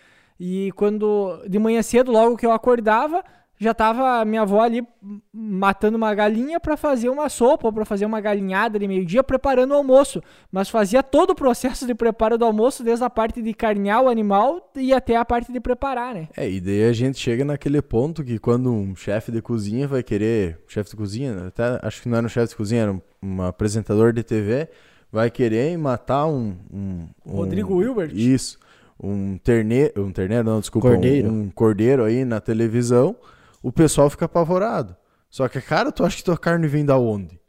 [0.44, 3.24] E quando de manhã cedo, logo que eu acordava,
[3.60, 4.84] já tava minha avó ali
[5.32, 9.70] matando uma galinha para fazer uma sopa ou para fazer uma galinhada de meio-dia preparando
[9.70, 10.20] o almoço,
[10.52, 14.10] mas fazia todo o processo de preparo do almoço, desde a parte de carnear o
[14.10, 16.28] animal e até a parte de preparar, né?
[16.36, 20.02] É, e daí a gente chega naquele ponto que quando um chefe de cozinha vai
[20.02, 20.58] querer.
[20.68, 21.48] Chefe de cozinha, né?
[21.50, 24.70] até acho que não era um chefe de cozinha, era um, um apresentador de TV,
[25.12, 26.56] vai querer matar um.
[26.74, 28.12] um, um Rodrigo Hilbert.
[28.12, 28.58] Isso.
[29.02, 30.06] Um terneiro.
[30.06, 30.88] Um terneiro, não, desculpa.
[30.90, 31.30] um- Cordeiro.
[31.32, 33.16] Um, cordeiro aí na televisão,
[33.64, 34.96] o pessoal fica apavorado.
[35.30, 37.40] Só que, cara, tu acha que tua carne vem da onde?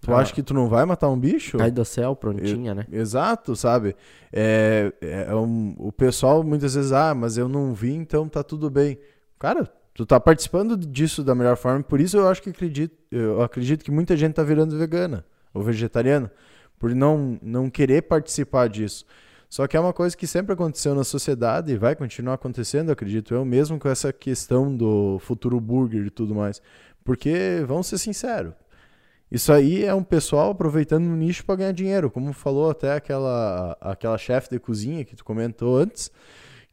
[0.00, 0.18] Tu Ah.
[0.18, 1.58] acha que tu não vai matar um bicho?
[1.58, 2.86] Cai do céu, prontinha, né?
[2.90, 3.94] Exato, sabe?
[4.32, 8.70] É, é um- o pessoal muitas vezes, ah, mas eu não vi, então tá tudo
[8.70, 8.98] bem.
[9.38, 13.42] Cara, tu tá participando disso da melhor forma, por isso eu acho que acredito, eu
[13.42, 16.30] acredito que muita gente tá virando vegana ou vegetariana,
[16.78, 19.04] por não, não querer participar disso.
[19.48, 23.34] Só que é uma coisa que sempre aconteceu na sociedade e vai continuar acontecendo, acredito
[23.34, 26.60] eu, mesmo com essa questão do futuro burger e tudo mais.
[27.02, 28.52] Porque, vamos ser sinceros,
[29.30, 33.76] isso aí é um pessoal aproveitando o nicho para ganhar dinheiro, como falou até aquela,
[33.80, 36.10] aquela chefe de cozinha que tu comentou antes,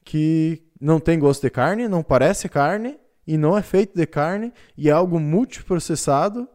[0.03, 2.97] que não tem gosto de carne, não parece carne
[3.28, 6.47] e não é feito de carne e é algo multiprocessado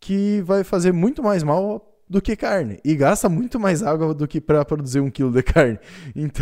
[0.00, 4.26] que vai fazer muito mais mal do que carne e gasta muito mais água do
[4.26, 5.78] que para produzir um quilo de carne.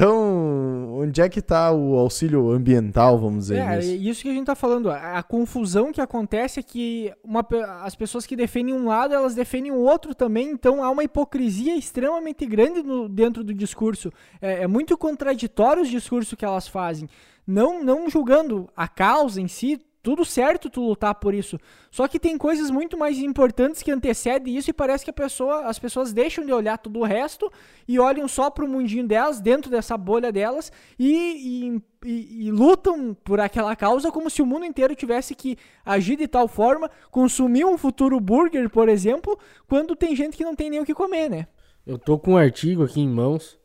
[0.01, 3.91] Então, onde é que está o auxílio ambiental, vamos dizer É, nisso?
[3.95, 4.91] isso que a gente tá falando.
[4.91, 7.45] A, a confusão que acontece é que uma
[7.83, 10.51] as pessoas que defendem um lado, elas defendem o outro também.
[10.51, 14.13] Então há uma hipocrisia extremamente grande no- dentro do discurso.
[14.41, 17.09] É, é muito contraditório os discursos que elas fazem.
[17.47, 21.59] Não, não julgando a causa em si, tudo certo tu lutar por isso.
[21.91, 25.63] Só que tem coisas muito mais importantes que antecedem isso e parece que a pessoa,
[25.67, 27.51] as pessoas deixam de olhar tudo o resto
[27.89, 33.17] e olham só pro mundinho delas, dentro dessa bolha delas e, e, e- e lutam
[33.25, 37.65] por aquela causa como se o mundo inteiro tivesse que agir de tal forma, consumir
[37.65, 39.37] um futuro burger, por exemplo,
[39.67, 41.49] quando tem gente que não tem nem o que comer, né?
[41.85, 43.59] Eu tô com um artigo aqui em mãos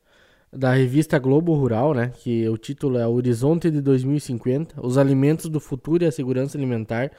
[0.52, 2.12] da revista Globo Rural, né?
[2.18, 7.12] Que o título é Horizonte de 2050, os alimentos do futuro e a segurança alimentar.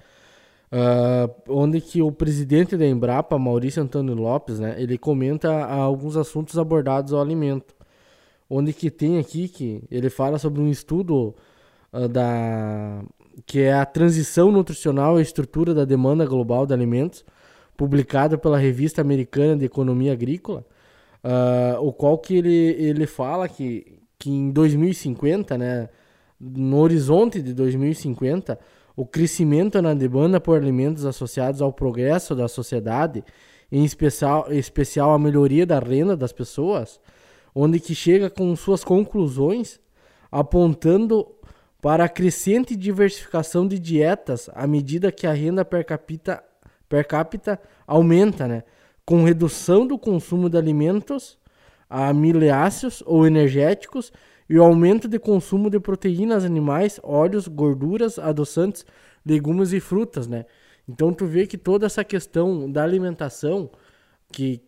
[0.71, 4.75] ah, onde que o presidente da Embrapa, Maurício Antônio Lopes, né?
[4.79, 7.75] Ele comenta alguns assuntos abordados ao alimento.
[8.49, 11.35] Onde que tem aqui que ele fala sobre um estudo
[11.93, 13.03] ah, da
[13.47, 17.25] que é a transição nutricional e a estrutura da demanda global de alimentos,
[17.77, 20.65] publicado pela revista americana de economia agrícola.
[21.23, 25.89] Ah, o qual que ele, ele fala que, que em 2050, né,
[26.41, 28.59] no horizonte de 2050,
[28.97, 33.25] o crescimento na demanda por alimentos associados ao progresso da sociedade,
[33.71, 37.01] em especial, em especial a melhoria da renda das pessoas,
[37.55, 39.81] onde que chega com suas conclusões
[40.31, 41.27] apontando
[41.81, 46.43] para a crescente diversificação de dietas à medida que a renda per capita,
[46.89, 48.63] per capita aumenta, né?
[49.05, 51.39] Com redução do consumo de alimentos
[51.89, 54.13] aminoácidos ou energéticos
[54.49, 58.85] e o aumento de consumo de proteínas animais, óleos, gorduras, adoçantes,
[59.25, 60.47] legumes e frutas, né?
[60.89, 63.71] Então tu vê que toda essa questão da alimentação
[64.33, 64.63] que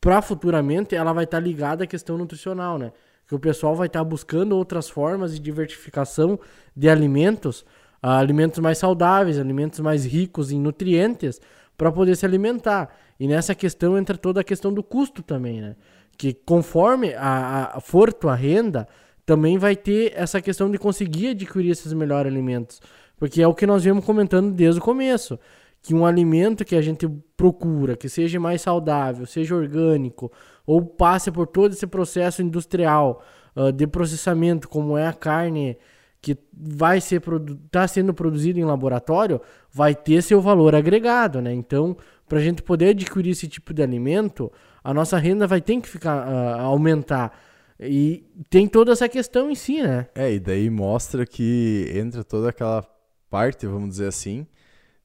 [0.00, 2.92] para futuramente ela vai estar ligada à questão nutricional, né?
[3.26, 6.38] Que o pessoal vai estar buscando outras formas de diversificação
[6.76, 7.64] de alimentos,
[8.02, 11.40] ah, alimentos mais saudáveis, alimentos mais ricos em nutrientes
[11.76, 12.94] para poder se alimentar.
[13.18, 15.76] E nessa questão entra toda a questão do custo também, né?
[16.16, 18.86] Que conforme a, a for tua renda,
[19.26, 22.80] também vai ter essa questão de conseguir adquirir esses melhores alimentos.
[23.16, 25.38] Porque é o que nós viemos comentando desde o começo.
[25.82, 27.06] que um alimento que a gente
[27.36, 30.32] procura, que seja mais saudável, seja orgânico,
[30.66, 33.22] ou passe por todo esse processo industrial
[33.54, 35.76] uh, de processamento, como é a carne
[36.24, 37.22] que vai ser
[37.66, 41.52] está sendo produzido em laboratório, vai ter seu valor agregado, né?
[41.52, 41.94] Então,
[42.26, 44.50] para a gente poder adquirir esse tipo de alimento,
[44.82, 47.38] a nossa renda vai ter que ficar uh, aumentar.
[47.78, 50.06] E tem toda essa questão em si, né?
[50.14, 52.82] É, e daí mostra que entra toda aquela
[53.28, 54.46] parte, vamos dizer assim,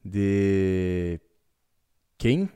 [0.06, 1.20] de
[2.18, 2.48] quem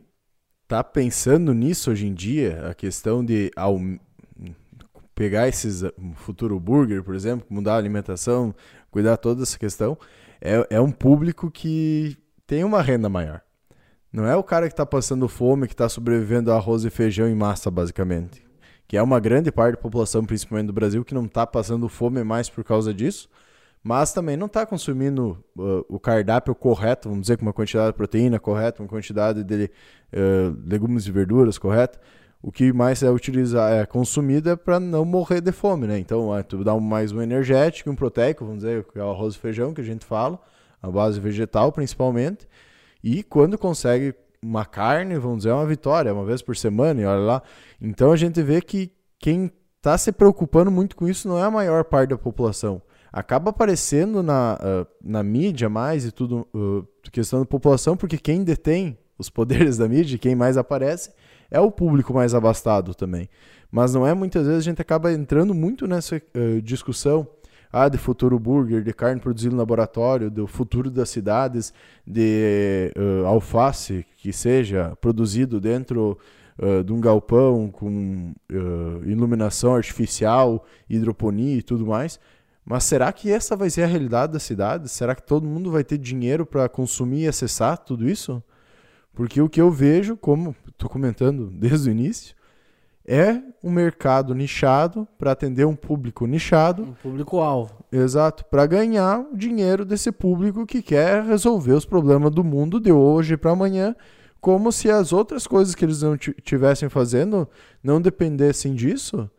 [0.69, 3.51] tá pensando nisso hoje em dia, a questão de
[5.15, 5.83] pegar esses
[6.15, 8.53] futuro burger, por exemplo, mudar a alimentação,
[8.89, 9.97] cuidar toda essa questão,
[10.41, 13.41] é, é um público que tem uma renda maior.
[14.11, 17.27] Não é o cara que está passando fome, que está sobrevivendo a arroz e feijão
[17.27, 18.45] em massa, basicamente.
[18.87, 22.23] Que é uma grande parte da população, principalmente do Brasil, que não está passando fome
[22.23, 23.27] mais por causa disso,
[23.81, 27.97] mas também não está consumindo uh, o cardápio correto, vamos dizer, com uma quantidade de
[27.97, 31.99] proteína correta, uma quantidade de uh, legumes e verduras correta.
[32.43, 35.97] O que mais é utilizar, é consumido é para não morrer de fome, né?
[35.97, 39.35] Então, é, tu dá mais um energético, um proteico, vamos dizer, que é o arroz
[39.35, 40.37] e feijão que a gente fala,
[40.81, 42.45] a base vegetal principalmente.
[43.01, 47.05] E quando consegue uma carne, vamos dizer, é uma vitória, uma vez por semana, e
[47.05, 47.41] olha lá.
[47.81, 51.51] Então a gente vê que quem está se preocupando muito com isso não é a
[51.51, 52.81] maior parte da população
[53.13, 58.43] acaba aparecendo na, uh, na mídia mais e tudo, uh, questão da população, porque quem
[58.43, 61.11] detém os poderes da mídia, quem mais aparece,
[61.53, 63.29] é o público mais abastado também.
[63.71, 67.27] Mas não é muitas vezes a gente acaba entrando muito nessa uh, discussão
[67.73, 71.73] ah, de futuro burger, de carne produzida no laboratório, do futuro das cidades,
[72.05, 76.15] de uh, alface que seja produzido dentro
[76.59, 82.19] uh, de um galpão com uh, iluminação artificial, hidroponia e tudo mais.
[82.63, 84.87] Mas será que essa vai ser a realidade da cidade?
[84.87, 88.41] Será que todo mundo vai ter dinheiro para consumir e acessar tudo isso?
[89.13, 92.35] Porque o que eu vejo, como estou comentando desde o início,
[93.05, 96.83] é um mercado nichado para atender um público nichado.
[96.83, 97.83] Um público-alvo.
[97.91, 102.91] Exato, para ganhar o dinheiro desse público que quer resolver os problemas do mundo de
[102.91, 103.95] hoje para amanhã,
[104.39, 107.47] como se as outras coisas que eles não tivessem fazendo
[107.83, 109.29] não dependessem disso.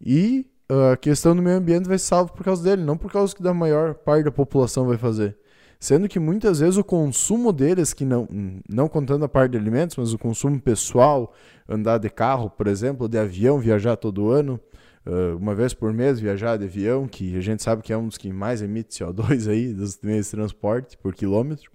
[0.00, 3.34] E a questão do meio ambiente vai ser salvo por causa dele, não por causa
[3.34, 5.36] que da maior parte da população vai fazer.
[5.82, 8.28] Sendo que muitas vezes o consumo deles, que não,
[8.68, 11.34] não contando a parte de alimentos, mas o consumo pessoal,
[11.68, 14.60] andar de carro, por exemplo, de avião, viajar todo ano,
[15.40, 18.16] uma vez por mês viajar de avião, que a gente sabe que é um dos
[18.16, 21.68] que mais emite CO2 aí, dos meios de transporte por quilômetro.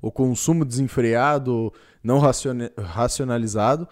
[0.00, 1.72] O consumo desenfreado,
[2.04, 3.88] não racionalizado,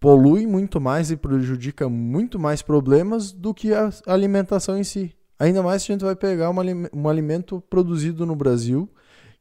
[0.00, 5.14] polui muito mais e prejudica muito mais problemas do que a alimentação em si.
[5.40, 8.86] Ainda mais se a gente vai pegar um alimento produzido no Brasil,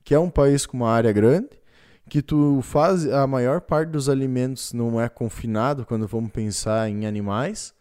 [0.02, 1.50] que é um país com uma área grande,
[2.10, 7.06] que tu faz a maior parte dos alimentos não é confinado quando vamos pensar em
[7.06, 7.74] animais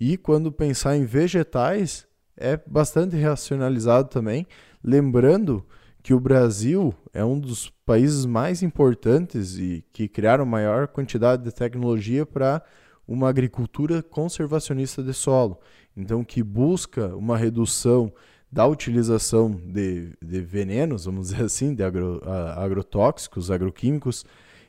[0.00, 2.06] e quando pensar em vegetais
[2.38, 4.46] é bastante racionalizado também,
[4.82, 5.62] lembrando
[6.02, 11.52] que o Brasil é um dos países mais importantes e que criaram maior quantidade de
[11.52, 12.62] tecnologia para
[13.06, 15.60] uma agricultura conservacionista de solo.
[15.98, 18.12] Então, que busca uma redução
[18.50, 22.22] da utilização de, de venenos, vamos dizer assim, de agro,
[22.56, 24.24] agrotóxicos, agroquímicos,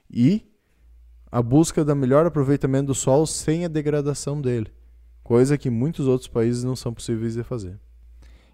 [0.10, 0.44] e
[1.32, 4.74] a busca da melhor aproveitamento do solo sem a degradação dele.
[5.24, 7.80] Coisa que muitos outros países não são possíveis de fazer.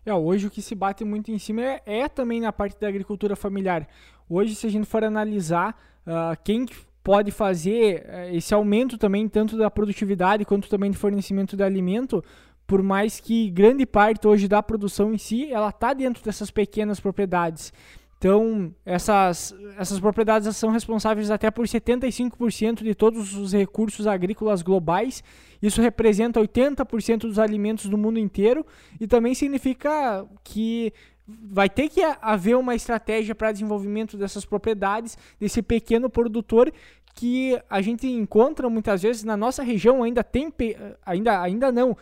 [0.05, 2.87] É, hoje o que se bate muito em cima é, é também na parte da
[2.87, 3.87] agricultura familiar.
[4.29, 6.67] Hoje, se a gente for analisar uh, quem
[7.03, 12.23] pode fazer uh, esse aumento também, tanto da produtividade quanto também de fornecimento de alimento,
[12.67, 16.99] por mais que grande parte hoje da produção em si, ela está dentro dessas pequenas
[16.99, 17.71] propriedades.
[18.17, 25.23] Então, essas, essas propriedades são responsáveis até por 75% de todos os recursos agrícolas globais.
[25.61, 28.65] Isso representa 80% dos alimentos do mundo inteiro
[28.99, 30.91] e também significa que
[31.27, 36.71] vai ter que haver uma estratégia para desenvolvimento dessas propriedades, desse pequeno produtor
[37.15, 40.53] que a gente encontra muitas vezes na nossa região ainda tem
[41.05, 41.95] ainda ainda não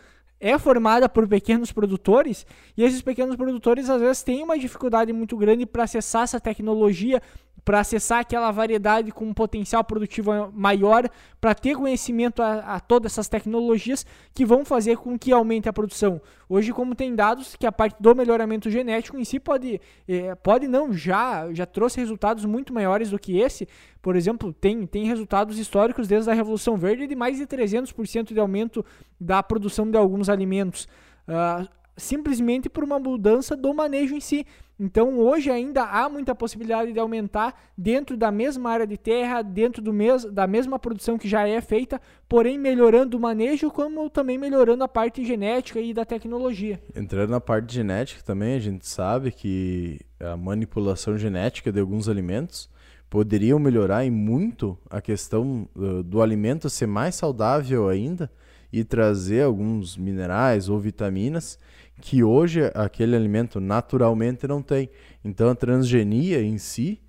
[0.44, 5.38] é formada por pequenos produtores e esses pequenos produtores às vezes têm uma dificuldade muito
[5.38, 7.22] grande para acessar essa tecnologia,
[7.64, 11.08] para acessar aquela variedade com um potencial produtivo maior,
[11.40, 14.04] para ter conhecimento a, a, todas essas tecnologias
[14.34, 16.20] que vão fazer com que aumente a produção.
[16.48, 20.68] Hoje, como tem dados que a parte do melhoramento genético em si pode, é, pode
[20.68, 23.66] não, já, já trouxe resultados muito maiores do que esse.
[24.02, 28.40] Por exemplo, tem, tem resultados históricos desde a Revolução Verde de mais de 300% de
[28.40, 28.84] aumento
[29.18, 30.86] da produção de alguns alimentos.
[31.26, 31.66] Uh,
[31.96, 34.46] simplesmente por uma mudança do manejo em si.
[34.78, 39.80] Então hoje ainda há muita possibilidade de aumentar dentro da mesma área de terra, dentro
[39.80, 44.36] do mes da mesma produção que já é feita, porém melhorando o manejo, como também
[44.36, 46.80] melhorando a parte genética e da tecnologia.
[46.94, 52.68] Entrando na parte genética também, a gente sabe que a manipulação genética de alguns alimentos
[53.08, 58.28] poderiam melhorar em muito a questão uh, do alimento ser mais saudável ainda
[58.72, 61.56] e trazer alguns minerais ou vitaminas
[62.00, 64.90] que hoje aquele alimento naturalmente não tem.
[65.24, 67.00] Então a transgenia em si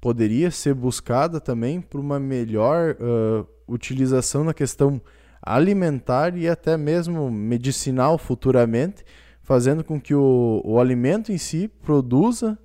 [0.00, 5.00] poderia ser buscada também por uma melhor uh, utilização na questão
[5.40, 9.04] alimentar e até mesmo medicinal futuramente,
[9.42, 12.58] fazendo com que o, o alimento em si produza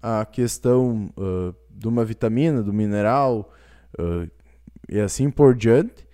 [0.00, 3.50] a questão uh, de uma vitamina, do mineral
[3.98, 4.30] uh,
[4.88, 6.06] e assim por diante,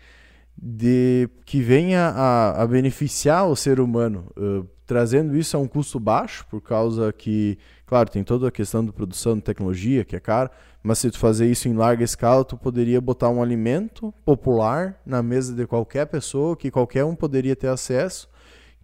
[0.57, 6.01] de que venha a, a beneficiar o ser humano, uh, trazendo isso a um custo
[6.01, 10.18] baixo, por causa que, claro, tem toda a questão da produção de tecnologia, que é
[10.18, 10.51] caro,
[10.82, 15.22] mas se tu fazer isso em larga escala, tu poderia botar um alimento popular na
[15.22, 18.28] mesa de qualquer pessoa, que qualquer um poderia ter acesso,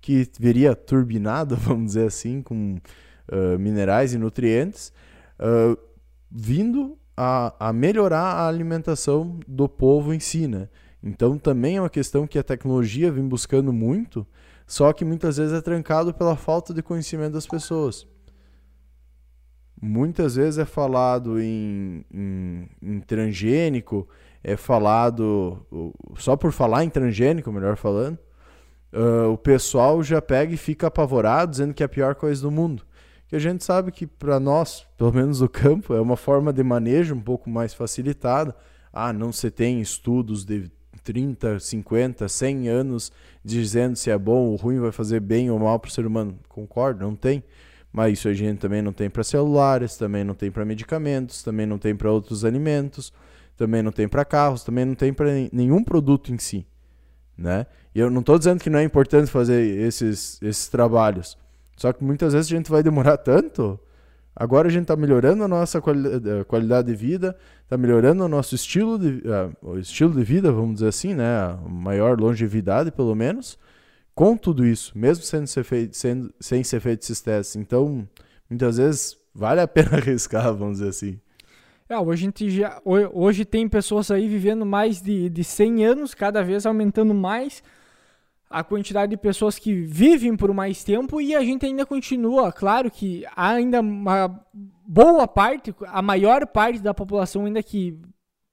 [0.01, 4.93] que viria turbinado, vamos dizer assim, com uh, minerais e nutrientes,
[5.41, 5.77] uh,
[6.31, 10.69] vindo a, a, melhorar a alimentação do povo em si, né?
[11.03, 14.25] Então também é uma questão que a tecnologia vem buscando muito,
[14.67, 18.07] só que muitas vezes é trancado pela falta de conhecimento das pessoas.
[19.81, 24.09] Muitas vezes é falado em, em, em transgênico,
[24.43, 25.65] é falado,
[26.17, 28.19] só por falar em transgênico, melhor falando,
[28.93, 32.51] uh, o pessoal já pega e fica apavorado dizendo que é a pior coisa do
[32.51, 32.85] mundo
[33.29, 36.63] que a gente sabe que para nós, pelo menos o campo, é uma forma de
[36.63, 38.55] manejo um pouco mais facilitada.
[38.93, 40.71] Ah, não se tem estudos de
[41.07, 43.13] 30, 50, 100 anos
[43.45, 46.37] dizendo se é bom ou ruim, vai fazer bem ou mal para o ser humano.
[46.49, 47.45] Concordo, não tem.
[47.93, 51.65] Mas isso a gente também não tem para celulares, também não tem para medicamentos, também
[51.65, 53.13] não tem para outros alimentos,
[53.57, 56.67] também não tem para carros, também não tem para nenhum produto em si.
[57.39, 57.67] Né?
[57.95, 61.39] E eu não estou dizendo que não é importante fazer esses, esses trabalhos,
[61.77, 63.79] só que muitas vezes a gente vai demorar tanto.
[64.39, 68.55] Agora a gente está melhorando a nossa eh, qualidade de vida, está melhorando o nosso
[68.55, 69.23] estilo de,
[69.63, 71.59] uh, estilo de vida, vamos dizer assim, né?
[71.67, 73.59] Maior longevidade, pelo menos,
[74.15, 77.57] com tudo isso, mesmo sendo ser sendo, sem ser feito esses testes.
[77.57, 78.07] Então,
[78.51, 81.19] muitas vezes vale a pena arriscar, vamos dizer assim.
[81.89, 86.67] É, hoje, já, hoje tem pessoas aí vivendo mais de, de 100 anos, cada vez
[86.67, 87.63] aumentando mais
[88.57, 92.91] a quantidade de pessoas que vivem por mais tempo e a gente ainda continua, claro
[92.91, 94.41] que há ainda uma
[94.87, 98.01] boa parte, a maior parte da população ainda que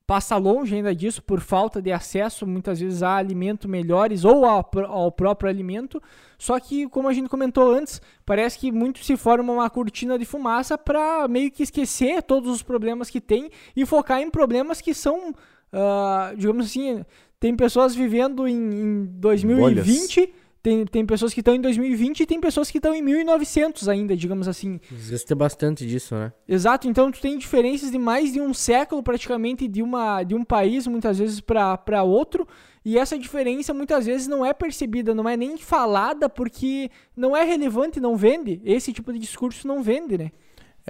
[0.05, 4.69] passa longe ainda disso por falta de acesso muitas vezes a alimentos melhores ou ao,
[4.89, 6.03] ao, próprio alimento.
[6.37, 10.25] Só que, como a gente comentou antes, parece que muito se forma uma cortina de
[10.25, 14.93] fumaça para meio que esquecer todos os problemas que tem e focar em problemas que
[14.93, 17.05] são, uh, digamos assim,
[17.43, 20.33] tem pessoas vivendo em, em 2020,
[20.63, 24.15] tem, tem pessoas que estão em 2020 e tem pessoas que estão em 1900 ainda,
[24.15, 24.79] digamos assim.
[24.89, 26.31] Às vezes tem bastante disso, né?
[26.47, 30.45] Exato, então tu tem diferenças de mais de um século praticamente de, uma, de um
[30.45, 32.47] país, muitas vezes, para outro.
[32.85, 37.43] E essa diferença muitas vezes não é percebida, não é nem falada, porque não é
[37.43, 38.61] relevante, não vende.
[38.63, 40.31] Esse tipo de discurso não vende, né?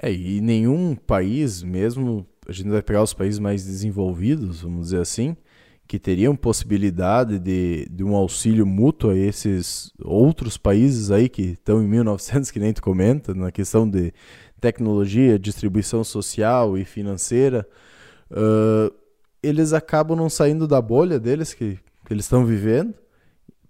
[0.00, 5.00] É, e nenhum país, mesmo a gente vai pegar os países mais desenvolvidos, vamos dizer
[5.00, 5.36] assim,
[5.86, 11.82] que teriam possibilidade de, de um auxílio mútuo a esses outros países aí que estão
[11.82, 14.12] em 1900, que nem tu comenta, na questão de
[14.60, 17.68] tecnologia, distribuição social e financeira,
[18.30, 18.94] uh,
[19.42, 22.94] eles acabam não saindo da bolha deles que, que eles estão vivendo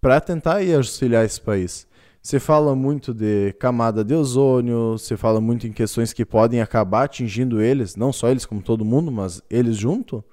[0.01, 1.87] para tentar ir auxiliar esse país.
[2.23, 7.05] Você fala muito de camada de ozônio, você fala muito em questões que podem acabar
[7.05, 10.25] atingindo eles, não só eles como todo mundo, mas eles junto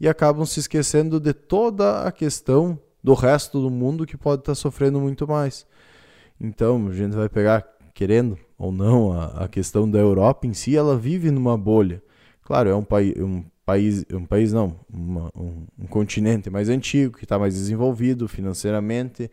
[0.00, 4.54] e acabam se esquecendo de toda a questão do resto do mundo que pode estar
[4.54, 5.66] sofrendo muito mais.
[6.40, 10.76] Então, a gente vai pegar, querendo ou não, a, a questão da Europa em si,
[10.76, 12.02] ela vive numa bolha.
[12.42, 17.16] Claro, é um, pai, um país, um país não, uma, um, um, continente mais antigo,
[17.16, 19.30] que está mais desenvolvido financeiramente,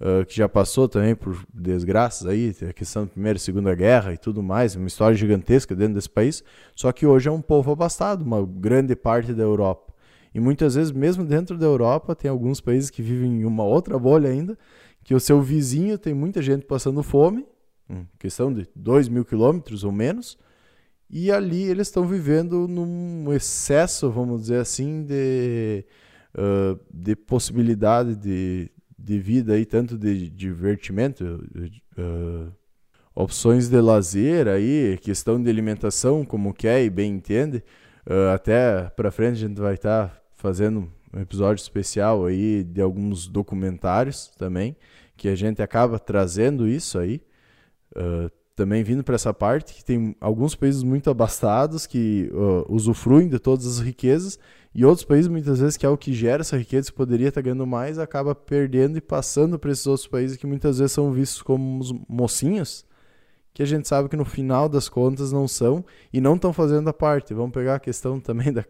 [0.00, 4.14] uh, que já passou também por desgraças aí, a questão da Primeira e Segunda Guerra
[4.14, 6.42] e tudo mais, uma história gigantesca dentro desse país,
[6.74, 9.92] só que hoje é um povo abastado, uma grande parte da Europa.
[10.36, 13.98] E muitas vezes, mesmo dentro da Europa, tem alguns países que vivem em uma outra
[13.98, 14.58] bolha ainda,
[15.02, 17.46] que o seu vizinho tem muita gente passando fome,
[18.18, 20.36] questão de 2 mil quilômetros ou menos,
[21.08, 25.86] e ali eles estão vivendo num excesso, vamos dizer assim, de,
[26.34, 31.48] uh, de possibilidade de, de vida aí, tanto de divertimento,
[31.96, 32.52] uh,
[33.14, 37.64] opções de lazer aí, questão de alimentação, como quer e bem entende.
[38.06, 42.80] Uh, até para frente a gente vai estar tá fazendo um episódio especial aí de
[42.80, 44.76] alguns documentários também,
[45.16, 47.20] que a gente acaba trazendo isso aí.
[47.96, 53.28] Uh, também vindo para essa parte que tem alguns países muito abastados que uh, usufruem
[53.28, 54.38] de todas as riquezas
[54.74, 57.42] e outros países muitas vezes que é o que gera essa riqueza que poderia estar
[57.42, 61.12] tá ganhando mais acaba perdendo e passando para esses outros países que muitas vezes são
[61.12, 62.86] vistos como mocinhos
[63.56, 65.82] que a gente sabe que no final das contas não são
[66.12, 67.32] e não estão fazendo a parte.
[67.32, 68.62] Vamos pegar a questão também da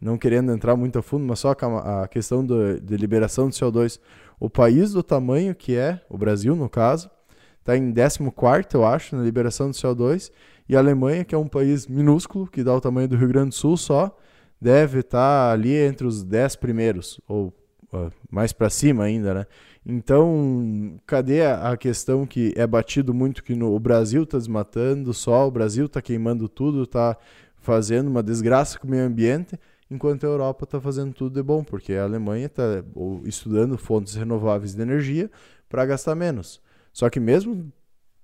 [0.00, 4.00] não querendo entrar muito a fundo, mas só a questão do, de liberação de CO2.
[4.38, 7.10] O país do tamanho que é, o Brasil no caso,
[7.58, 10.30] está em 14, eu acho, na liberação de CO2.
[10.68, 13.50] E a Alemanha, que é um país minúsculo, que dá o tamanho do Rio Grande
[13.50, 14.16] do Sul só,
[14.60, 17.52] deve estar tá ali entre os 10 primeiros, ou
[17.92, 19.46] uh, mais para cima ainda, né?
[19.86, 25.48] Então, cadê a questão que é batido muito que no, o Brasil está desmatando só,
[25.48, 27.16] o Brasil está queimando tudo, está
[27.56, 29.58] fazendo uma desgraça com o meio ambiente,
[29.90, 32.84] enquanto a Europa está fazendo tudo de bom, porque a Alemanha está
[33.24, 35.30] estudando fontes renováveis de energia
[35.68, 36.60] para gastar menos.
[36.92, 37.72] Só que mesmo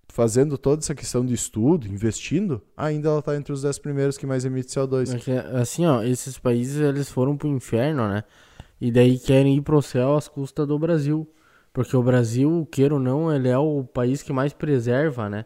[0.08, 4.26] fazendo toda essa questão de estudo, investindo, ainda ela está entre os 10 primeiros que
[4.26, 5.28] mais emite CO2.
[5.28, 8.24] É assim, ó, esses países eles foram pro inferno, né?
[8.80, 11.28] E daí querem ir pro céu às custas do Brasil.
[11.72, 15.44] Porque o Brasil, queira ou não, ele é o país que mais preserva, né?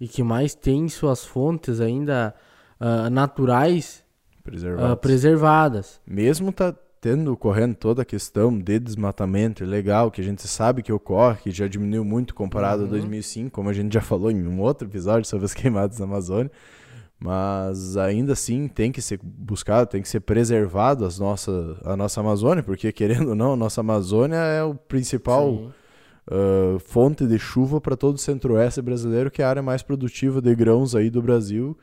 [0.00, 2.34] E que mais tem suas fontes ainda
[2.80, 4.02] uh, naturais
[4.48, 6.00] uh, preservadas.
[6.06, 10.92] Mesmo tá tendo ocorrendo toda a questão de desmatamento ilegal, que a gente sabe que
[10.92, 12.88] ocorre, que já diminuiu muito comparado uhum.
[12.88, 16.04] a 2005, como a gente já falou em um outro episódio sobre as queimadas na
[16.04, 16.50] Amazônia,
[17.20, 22.20] mas ainda assim tem que ser buscado, tem que ser preservado as nossa, a nossa
[22.20, 27.80] Amazônia, porque querendo ou não, a nossa Amazônia é o principal uh, fonte de chuva
[27.80, 31.22] para todo o centro-oeste brasileiro, que é a área mais produtiva de grãos aí do
[31.22, 31.76] Brasil,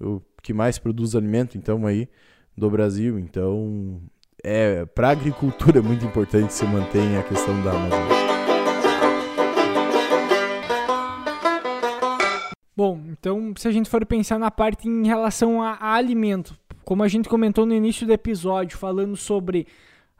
[0.00, 2.08] o que mais produz alimento, então, aí
[2.56, 3.18] do Brasil.
[3.18, 4.00] Então,
[4.42, 8.22] é, para a agricultura é muito importante se mantenha a questão da Amazônia.
[12.74, 17.02] Bom, então se a gente for pensar na parte em relação a, a alimento, como
[17.02, 19.66] a gente comentou no início do episódio, falando sobre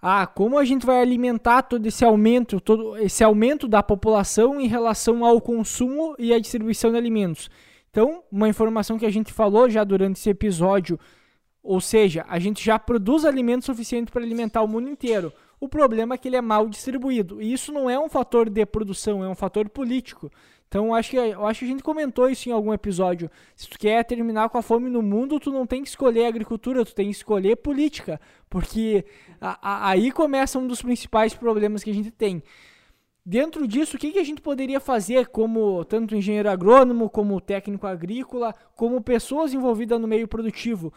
[0.00, 4.66] ah, como a gente vai alimentar todo esse aumento, todo esse aumento da população em
[4.66, 7.50] relação ao consumo e à distribuição de alimentos.
[7.92, 10.98] Então, uma informação que a gente falou já durante esse episódio
[11.62, 15.32] ou seja, a gente já produz alimento suficiente para alimentar o mundo inteiro.
[15.60, 17.40] O problema é que ele é mal distribuído.
[17.40, 20.30] E isso não é um fator de produção, é um fator político.
[20.66, 23.30] Então acho que, eu acho que a gente comentou isso em algum episódio.
[23.54, 26.84] Se tu quer terminar com a fome no mundo, tu não tem que escolher agricultura,
[26.84, 28.20] tu tem que escolher política.
[28.50, 29.04] Porque
[29.40, 32.42] a, a, aí começa um dos principais problemas que a gente tem.
[33.24, 37.86] Dentro disso, o que, que a gente poderia fazer como tanto engenheiro agrônomo, como técnico
[37.86, 40.92] agrícola, como pessoas envolvidas no meio produtivo?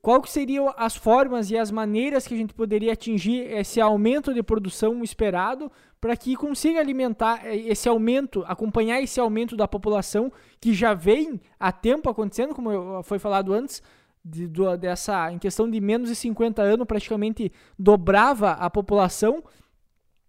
[0.00, 4.32] Qual que seriam as formas e as maneiras que a gente poderia atingir esse aumento
[4.32, 10.32] de produção esperado para que consiga alimentar eh, esse aumento, acompanhar esse aumento da população
[10.60, 13.82] que já vem há tempo acontecendo, como foi falado antes,
[14.24, 19.42] de, do, dessa em questão de menos de 50 anos praticamente dobrava a população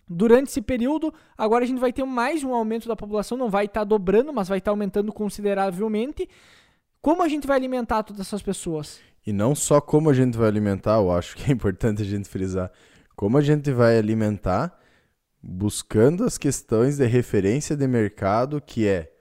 [0.08, 1.14] durante esse período.
[1.38, 4.32] Agora a gente vai ter mais um aumento da população, não vai estar tá dobrando,
[4.34, 6.30] mas vai estar tá aumentando consideravelmente.
[7.01, 8.99] Como a gente vai alimentar todas essas pessoas?
[9.26, 12.30] E não só como a gente vai alimentar, eu acho que é importante a gente
[12.30, 12.72] frisar.
[13.16, 14.78] Como a gente vai alimentar
[15.41, 19.12] buscando as questões de referência de mercado, que é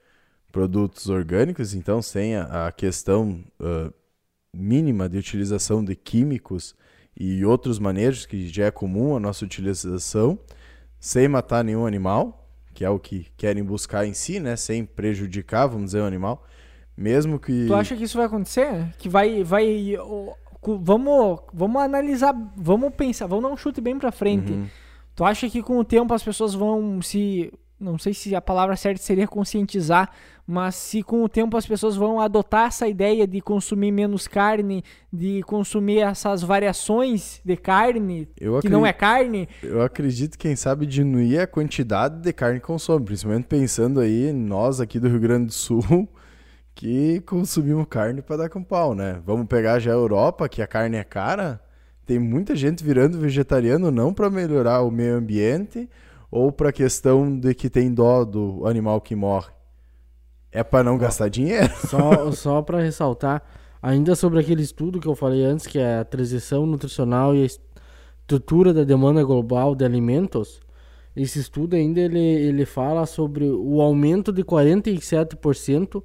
[0.51, 3.93] produtos orgânicos, então sem a, a questão uh,
[4.53, 6.75] mínima de utilização de químicos
[7.19, 10.39] e outros manejos que já é comum a nossa utilização,
[11.07, 15.69] sem matar nenhum animal, que é o que querem buscar em si, né, sem prejudicar,
[15.69, 16.43] vamos dizer, o animal.
[16.97, 17.69] Mesmo que.
[17.69, 18.93] Tu acha que isso vai acontecer?
[18.99, 19.45] Que vai.
[19.45, 19.95] vai
[20.61, 22.35] vamos, vamos analisar.
[22.57, 23.29] Vamos pensar.
[23.29, 24.51] Vamos dar um chute bem pra frente.
[24.51, 24.67] Uhum.
[25.15, 27.53] Tu acha que com o tempo as pessoas vão se.
[27.79, 30.11] Não sei se a palavra certa seria conscientizar,
[30.47, 34.83] mas se com o tempo as pessoas vão adotar essa ideia de consumir menos carne,
[35.13, 39.47] de consumir essas variações de carne, eu que não é carne.
[39.63, 44.81] Eu acredito, quem sabe, diminuir a quantidade de carne que consome, principalmente pensando aí, nós
[44.81, 46.09] aqui do Rio Grande do Sul,
[46.75, 49.21] que consumimos carne para dar com pau, né?
[49.27, 51.61] Vamos pegar já a Europa, que a carne é cara.
[52.07, 55.91] Tem muita gente virando vegetariano não para melhorar o meio ambiente
[56.31, 59.51] ou para questão de que tem dó do animal que morre.
[60.51, 61.71] É para não gastar dinheiro.
[61.89, 63.43] Só, só para ressaltar,
[63.83, 67.47] ainda sobre aquele estudo que eu falei antes, que é a transição nutricional e a
[67.47, 70.61] estrutura da demanda global de alimentos,
[71.17, 76.03] esse estudo ainda ele, ele fala sobre o aumento de 47%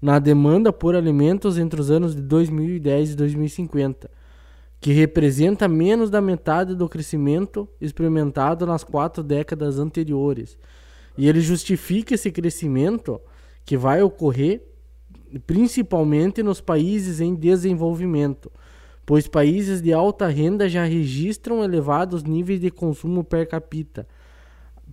[0.00, 4.10] na demanda por alimentos entre os anos de 2010 e 2050,
[4.84, 10.58] que representa menos da metade do crescimento experimentado nas quatro décadas anteriores.
[11.16, 13.18] E ele justifica esse crescimento
[13.64, 14.60] que vai ocorrer
[15.46, 18.52] principalmente nos países em desenvolvimento,
[19.06, 24.06] pois países de alta renda já registram elevados níveis de consumo per capita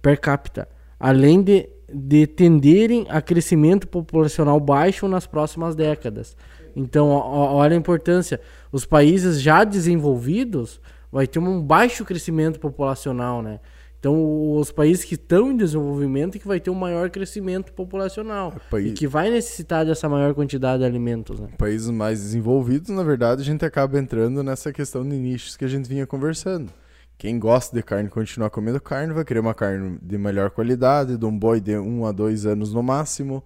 [0.02, 6.38] per capita, além de, de tenderem a crescimento populacional baixo nas próximas décadas.
[6.76, 8.40] Então, olha a importância.
[8.72, 10.80] Os países já desenvolvidos
[11.12, 13.60] vai ter um baixo crescimento populacional, né?
[14.02, 18.52] Então, os países que estão em desenvolvimento é que vai ter um maior crescimento populacional
[18.56, 18.90] é, país...
[18.90, 21.40] e que vai necessitar dessa maior quantidade de alimentos.
[21.40, 21.50] Né?
[21.56, 25.68] Países mais desenvolvidos, na verdade, a gente acaba entrando nessa questão de nichos que a
[25.68, 26.74] gente vinha conversando.
[27.16, 31.26] Quem gosta de carne continuar comendo carne vai querer uma carne de melhor qualidade, de
[31.26, 33.44] um boi de um a dois anos no máximo,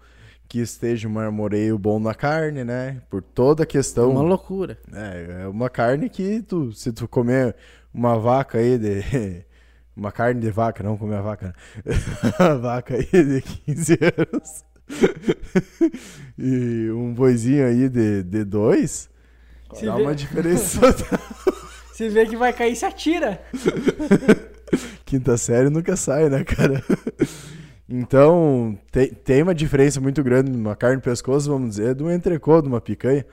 [0.47, 3.01] que esteja um marmoreio bom na carne, né?
[3.09, 4.11] Por toda a questão.
[4.11, 4.77] Uma loucura.
[4.93, 7.55] É, é uma carne que tu, se tu comer
[7.93, 9.45] uma vaca aí de.
[9.97, 11.93] Uma carne de vaca, não comer a vaca, né?
[12.37, 14.65] Uma vaca aí de 15 anos.
[16.37, 19.09] e um boizinho aí de, de dois.
[19.73, 20.01] Se dá vê...
[20.01, 20.81] uma diferença.
[21.93, 23.41] Você vê que vai cair, se atira.
[25.05, 26.83] Quinta série nunca sai, né, cara?
[27.87, 32.61] Então, tem, tem uma diferença muito grande numa carne pescoço, vamos dizer, de um entrecô,
[32.61, 33.25] de uma picanha.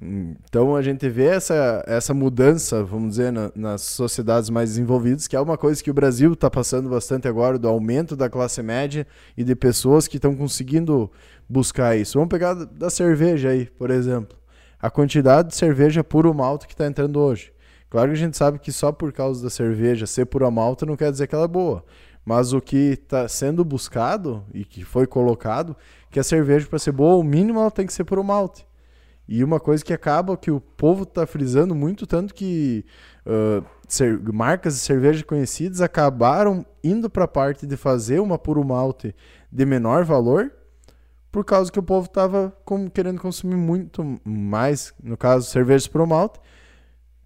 [0.00, 5.36] Então, a gente vê essa, essa mudança, vamos dizer, na, nas sociedades mais desenvolvidas, que
[5.36, 9.06] é uma coisa que o Brasil está passando bastante agora, do aumento da classe média
[9.36, 11.10] e de pessoas que estão conseguindo
[11.48, 12.18] buscar isso.
[12.18, 14.36] Vamos pegar da cerveja aí, por exemplo.
[14.80, 17.52] A quantidade de cerveja puro malte que está entrando hoje.
[17.88, 20.96] Claro que a gente sabe que só por causa da cerveja ser pura malta não
[20.96, 21.84] quer dizer que ela é boa.
[22.24, 25.76] Mas o que está sendo buscado e que foi colocado,
[26.10, 28.66] que a cerveja para ser boa, o mínimo ela tem que ser puro malte.
[29.28, 32.84] E uma coisa que acaba que o povo está frisando muito, tanto que
[33.26, 39.14] uh, marcas de cerveja conhecidas acabaram indo para a parte de fazer uma puro malte
[39.50, 40.52] de menor valor,
[41.30, 42.54] por causa que o povo estava
[42.92, 46.38] querendo consumir muito mais, no caso, cervejas puro malte,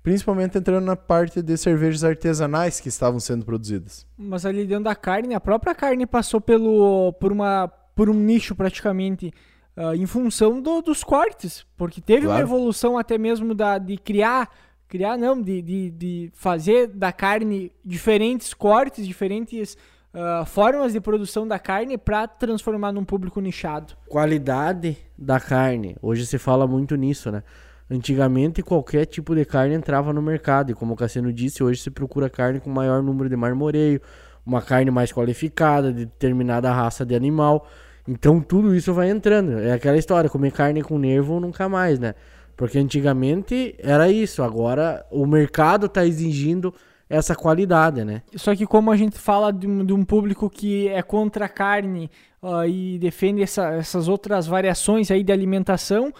[0.06, 4.06] principalmente entrando na parte de cervejas artesanais que estavam sendo produzidas.
[4.16, 8.54] Mas ali dentro da carne, a própria carne passou pelo por uma por um nicho
[8.54, 9.32] praticamente
[9.76, 12.38] uh, em função do, dos cortes, porque teve claro.
[12.38, 14.48] uma evolução até mesmo da, de criar
[14.86, 19.76] criar não de, de, de fazer da carne diferentes cortes, diferentes
[20.14, 23.94] uh, formas de produção da carne para transformar num público nichado.
[24.06, 25.96] Qualidade da carne.
[26.00, 27.42] Hoje se fala muito nisso, né?
[27.88, 31.90] Antigamente qualquer tipo de carne entrava no mercado e como o Cassiano disse, hoje se
[31.90, 34.00] procura carne com maior número de marmoreio,
[34.44, 37.68] uma carne mais qualificada, de determinada raça de animal.
[38.08, 39.58] Então tudo isso vai entrando.
[39.60, 42.14] É aquela história, comer carne com nervo nunca mais, né?
[42.56, 46.74] Porque antigamente era isso, agora o mercado está exigindo
[47.08, 48.22] essa qualidade, né?
[48.34, 51.48] Só que como a gente fala de um, de um público que é contra a
[51.48, 52.10] carne
[52.42, 56.12] uh, e defende essa, essas outras variações aí de alimentação,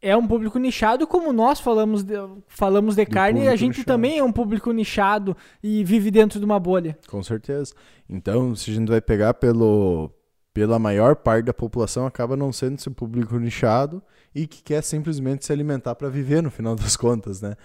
[0.00, 2.14] é um público nichado, como nós falamos de,
[2.46, 3.86] falamos de carne, a gente nichado.
[3.86, 6.96] também é um público nichado e vive dentro de uma bolha.
[7.08, 7.74] Com certeza.
[8.08, 10.10] Então, se a gente vai pegar pelo,
[10.54, 14.02] pela maior parte da população, acaba não sendo esse público nichado
[14.34, 17.56] e que quer simplesmente se alimentar para viver, no final das contas, né?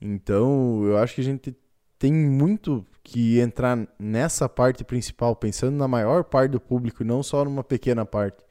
[0.00, 1.54] Então, eu acho que a gente
[1.98, 7.22] tem muito que entrar nessa parte principal, pensando na maior parte do público e não
[7.22, 8.44] só numa pequena parte,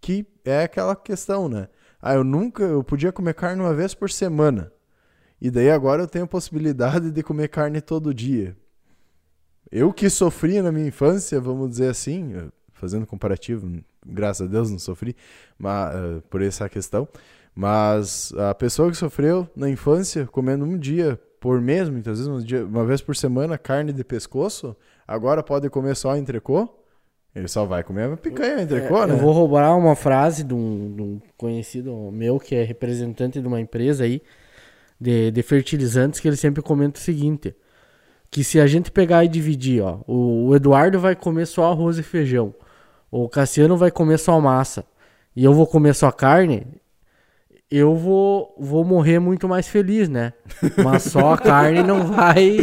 [0.00, 1.68] que é aquela questão, né?
[2.00, 4.72] Ah, eu nunca, eu podia comer carne uma vez por semana.
[5.40, 8.56] E daí agora eu tenho a possibilidade de comer carne todo dia.
[9.70, 12.34] Eu que sofri na minha infância, vamos dizer assim,
[12.72, 13.70] fazendo comparativo,
[14.04, 15.14] graças a Deus não sofri
[15.58, 17.06] mas, uh, por essa questão,
[17.54, 22.38] mas a pessoa que sofreu na infância comendo um dia por mês, muitas vezes um
[22.38, 24.76] dia, uma vez por semana, carne de pescoço,
[25.06, 26.68] agora pode comer só entrecô,
[27.34, 29.14] ele só vai comer picanha entrecô, é, né?
[29.14, 33.46] Eu vou roubar uma frase de um, de um, conhecido meu que é representante de
[33.46, 34.20] uma empresa aí
[35.00, 37.54] de, de fertilizantes que ele sempre comenta o seguinte:
[38.30, 41.98] que se a gente pegar e dividir, ó, o, o Eduardo vai comer só arroz
[41.98, 42.54] e feijão,
[43.10, 44.84] o Cassiano vai comer só massa
[45.34, 46.66] e eu vou comer só carne,
[47.70, 50.32] eu vou, vou morrer muito mais feliz, né?
[50.82, 52.58] Mas só a carne não vai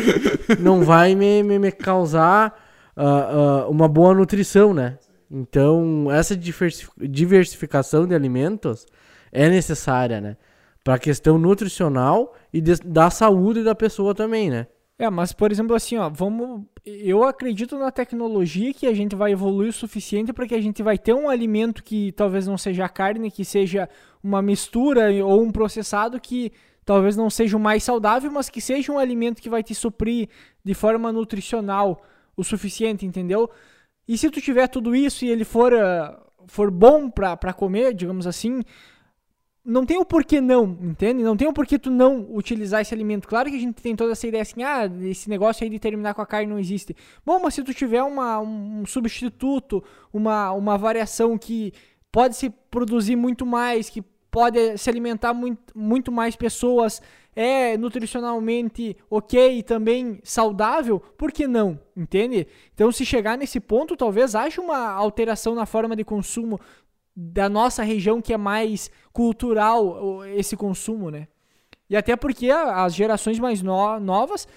[0.59, 2.66] não vai me, me, me causar
[2.97, 4.97] uh, uma boa nutrição, né?
[5.29, 8.85] Então, essa diversificação de alimentos
[9.31, 10.37] é necessária, né?
[10.83, 14.67] Para a questão nutricional e de, da saúde da pessoa também, né?
[14.99, 19.31] É, mas por exemplo assim, ó, vamos, eu acredito na tecnologia que a gente vai
[19.31, 22.89] evoluir o suficiente para que a gente vai ter um alimento que talvez não seja
[22.89, 23.87] carne, que seja
[24.23, 26.51] uma mistura ou um processado que
[26.83, 30.29] talvez não seja o mais saudável, mas que seja um alimento que vai te suprir
[30.63, 32.01] de forma nutricional
[32.37, 33.49] o suficiente, entendeu?
[34.07, 36.15] E se tu tiver tudo isso e ele for, uh,
[36.47, 38.63] for bom para comer, digamos assim,
[39.65, 41.21] não tem o porquê não, entende?
[41.21, 43.27] Não tem o porquê tu não utilizar esse alimento.
[43.27, 46.13] Claro que a gente tem toda essa ideia assim, ah, esse negócio aí de terminar
[46.13, 46.95] com a carne não existe.
[47.25, 49.83] Bom, mas se tu tiver uma, um substituto,
[50.13, 51.73] uma, uma variação que
[52.13, 57.01] pode se produzir muito mais, que pode se alimentar muito, muito mais pessoas,
[57.39, 61.79] é nutricionalmente ok e também saudável, por que não?
[61.95, 62.47] Entende?
[62.73, 66.59] Então, se chegar nesse ponto, talvez haja uma alteração na forma de consumo
[67.15, 71.27] da nossa região que é mais cultural esse consumo, né?
[71.87, 74.47] E até porque as gerações mais no novas,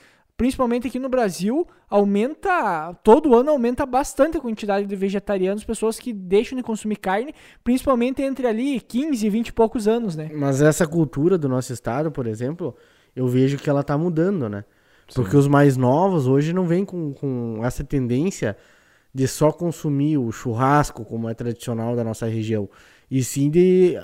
[0.41, 6.15] principalmente aqui no Brasil, aumenta todo ano aumenta bastante a quantidade de vegetarianos, pessoas que
[6.15, 10.31] deixam de consumir carne, principalmente entre ali 15 e 20 e poucos anos, né?
[10.33, 12.75] Mas essa cultura do nosso estado, por exemplo,
[13.15, 14.65] eu vejo que ela tá mudando, né?
[15.15, 18.57] Porque os mais novos hoje não vêm com, com essa tendência
[19.13, 22.67] de só consumir o churrasco, como é tradicional da nossa região,
[23.11, 23.99] e sim de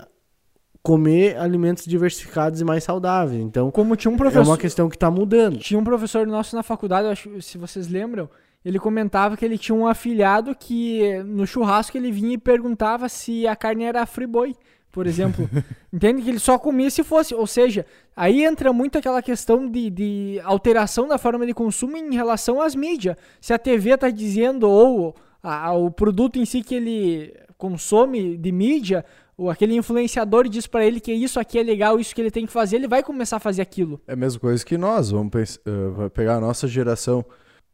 [0.87, 3.43] comer alimentos diversificados e mais saudáveis.
[3.43, 5.59] Então, como tinha um professor, é uma questão que está mudando.
[5.59, 8.31] Tinha um professor nosso na faculdade, acho, se vocês lembram,
[8.65, 13.49] ele comentava que ele tinha um afilhado que no churrasco ele vinha e perguntava se
[13.49, 14.55] a carne era friboi
[14.93, 15.51] por exemplo.
[15.93, 16.23] Entende?
[16.23, 17.35] Que ele só comia se fosse.
[17.35, 17.85] Ou seja,
[18.17, 22.75] aí entra muito aquela questão de, de alteração da forma de consumo em relação às
[22.77, 23.17] mídias.
[23.41, 28.53] Se a TV está dizendo, ou a, o produto em si que ele consome de
[28.53, 29.05] mídia,
[29.37, 32.47] ou aquele influenciador diz para ele que isso aqui é legal, isso que ele tem
[32.47, 34.01] que fazer, ele vai começar a fazer aquilo.
[34.07, 37.25] É a mesma coisa que nós, vamos pensar, uh, pegar a nossa geração.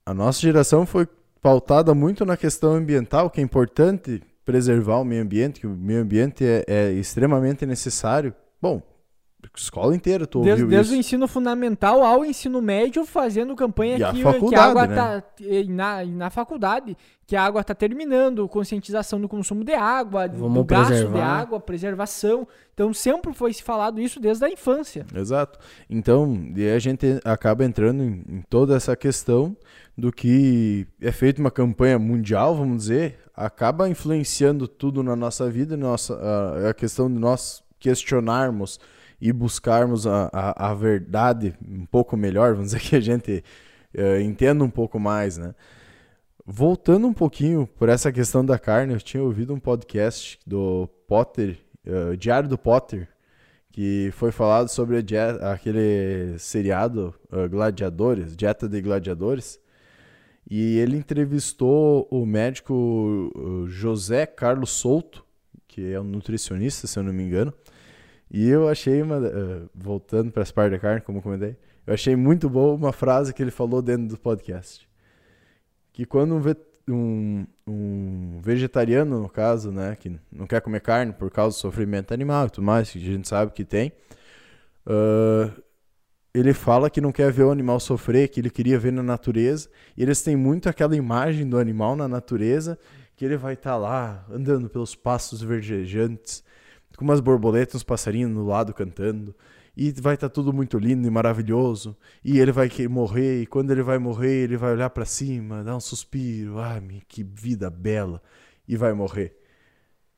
[0.05, 1.07] A nossa geração foi
[1.41, 6.03] pautada muito na questão ambiental, que é importante preservar o meio ambiente, que o meio
[6.03, 8.35] ambiente é, é extremamente necessário.
[8.61, 8.83] Bom,
[9.55, 10.97] escola inteira tu desde, ouviu desde isso.
[10.97, 14.87] o ensino fundamental ao ensino médio fazendo campanha E a que, que faculdade, a água
[14.87, 14.95] né?
[14.95, 15.25] tá
[15.69, 16.97] na, na faculdade
[17.27, 21.25] que a água está terminando conscientização do consumo de água Vamos do gasto de preservar.
[21.25, 25.59] água preservação então sempre foi se falado isso desde a infância Exato.
[25.89, 29.57] Então, e a gente acaba entrando em, em toda essa questão
[29.97, 35.77] do que é feita uma campanha mundial, vamos dizer, acaba influenciando tudo na nossa vida,
[35.77, 38.81] nossa, a, a questão de nós questionarmos
[39.25, 43.45] e buscarmos a, a, a verdade um pouco melhor, vamos dizer que a gente
[43.95, 45.55] eh, entenda um pouco mais, né?
[46.45, 51.57] Voltando um pouquinho por essa questão da carne, eu tinha ouvido um podcast do Potter,
[51.87, 53.09] eh, Diário do Potter,
[53.71, 59.61] que foi falado sobre a die- aquele seriado eh, Gladiadores, Dieta de Gladiadores,
[60.51, 63.31] e ele entrevistou o médico
[63.69, 65.25] José Carlos Souto,
[65.69, 67.55] que é um nutricionista, se eu não me engano,
[68.33, 71.55] e eu achei uma, eh, voltando para as partes da carne, como eu comentei,
[71.87, 74.89] eu achei muito boa uma frase que ele falou dentro do podcast,
[75.93, 76.41] que quando um,
[76.89, 82.15] um- um vegetariano, no caso, né, que não quer comer carne por causa do sofrimento
[82.15, 83.93] animal e tudo mais, que a gente sabe que tem,
[84.87, 85.51] ah,
[86.35, 89.69] ele fala que não quer ver o animal sofrer, que ele queria ver na natureza,
[89.97, 92.79] e eles têm muito aquela imagem do animal na natureza,
[93.15, 96.43] que ele vai estar lá andando pelos passos verdejantes,
[97.03, 99.35] com umas borboletas, uns passarinhos no lado cantando,
[99.77, 103.83] e vai estar tudo muito lindo e maravilhoso, e ele vai morrer, e quando ele
[103.83, 108.23] vai morrer, ele vai olhar para cima, dar um suspiro, ah, que vida bela,
[108.69, 109.37] e vai morrer.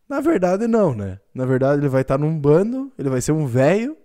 [0.08, 1.18] Na verdade, não, né?
[1.34, 3.96] Na verdade, ele vai estar num bando, ele vai ser um velho,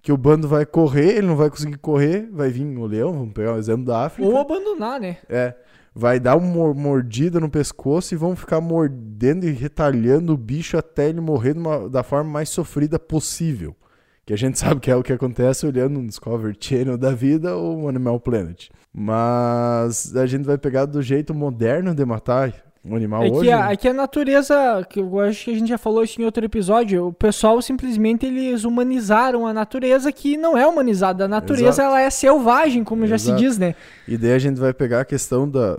[0.00, 3.34] que o bando vai correr, ele não vai conseguir correr, vai vir o leão, vamos
[3.34, 4.26] pegar o exemplo da África.
[4.26, 5.54] ou abandonar né É,
[5.94, 10.76] vai dar uma mor- mordida no pescoço e vão ficar mordendo e retalhando o bicho
[10.76, 13.76] até ele morrer de uma- da forma mais sofrida possível.
[14.24, 17.56] Que a gente sabe que é o que acontece olhando um Discovery Channel da vida
[17.56, 18.68] ou um Animal Planet.
[18.92, 22.52] Mas a gente vai pegar do jeito moderno de matar
[22.84, 23.42] um animal É hoje.
[23.42, 26.20] que, a, é que a natureza, que eu acho que a gente já falou isso
[26.20, 31.26] em outro episódio, o pessoal simplesmente eles humanizaram a natureza que não é humanizada.
[31.26, 31.88] A natureza Exato.
[31.88, 33.40] ela é selvagem, como já se Exato.
[33.40, 33.74] diz, né?
[34.08, 35.78] E daí a gente vai pegar a questão da,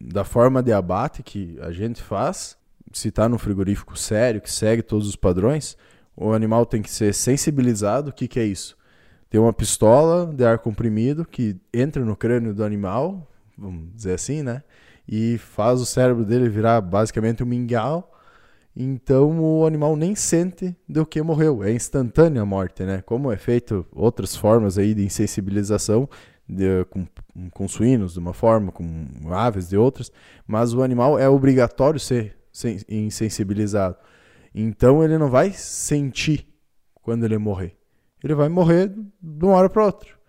[0.00, 2.58] da forma de abate que a gente faz.
[2.92, 5.76] Se tá no frigorífico sério, que segue todos os padrões,
[6.16, 8.10] o animal tem que ser sensibilizado.
[8.10, 8.76] O que, que é isso?
[9.30, 14.42] Tem uma pistola de ar comprimido que entra no crânio do animal, vamos dizer assim,
[14.42, 14.62] né?
[15.12, 18.16] E faz o cérebro dele virar basicamente um mingau.
[18.76, 21.64] Então o animal nem sente do que morreu.
[21.64, 23.02] É instantânea a morte, né?
[23.02, 26.08] Como é feito outras formas aí de insensibilização,
[26.48, 27.04] de, com,
[27.50, 28.86] com suínos de uma forma, com
[29.30, 30.12] aves de outras,
[30.46, 33.96] mas o animal é obrigatório ser sen- insensibilizado.
[34.54, 36.46] Então ele não vai sentir
[37.02, 37.76] quando ele morrer.
[38.22, 38.88] Ele vai morrer
[39.20, 40.19] de uma hora para outra.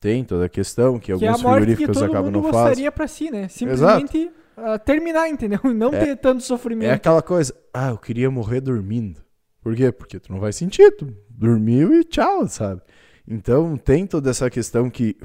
[0.00, 2.50] Tem toda a questão que, Que é alguns morte que frigoríficos todo acabam mundo não
[2.50, 2.60] fazem.
[2.68, 3.48] gostaria pra si, né?
[3.48, 5.60] Simplesmente ah, terminar, entendeu?
[5.64, 6.90] E não É- ter tanto É sofrimento.
[6.92, 9.20] aquela coisa, ah, eu queria morrer dormindo.
[9.62, 9.92] Por quê?
[9.92, 12.80] Porque tu não vai sentir, tu dormiu e tchau, sabe?
[13.28, 15.16] Então tem toda essa questão que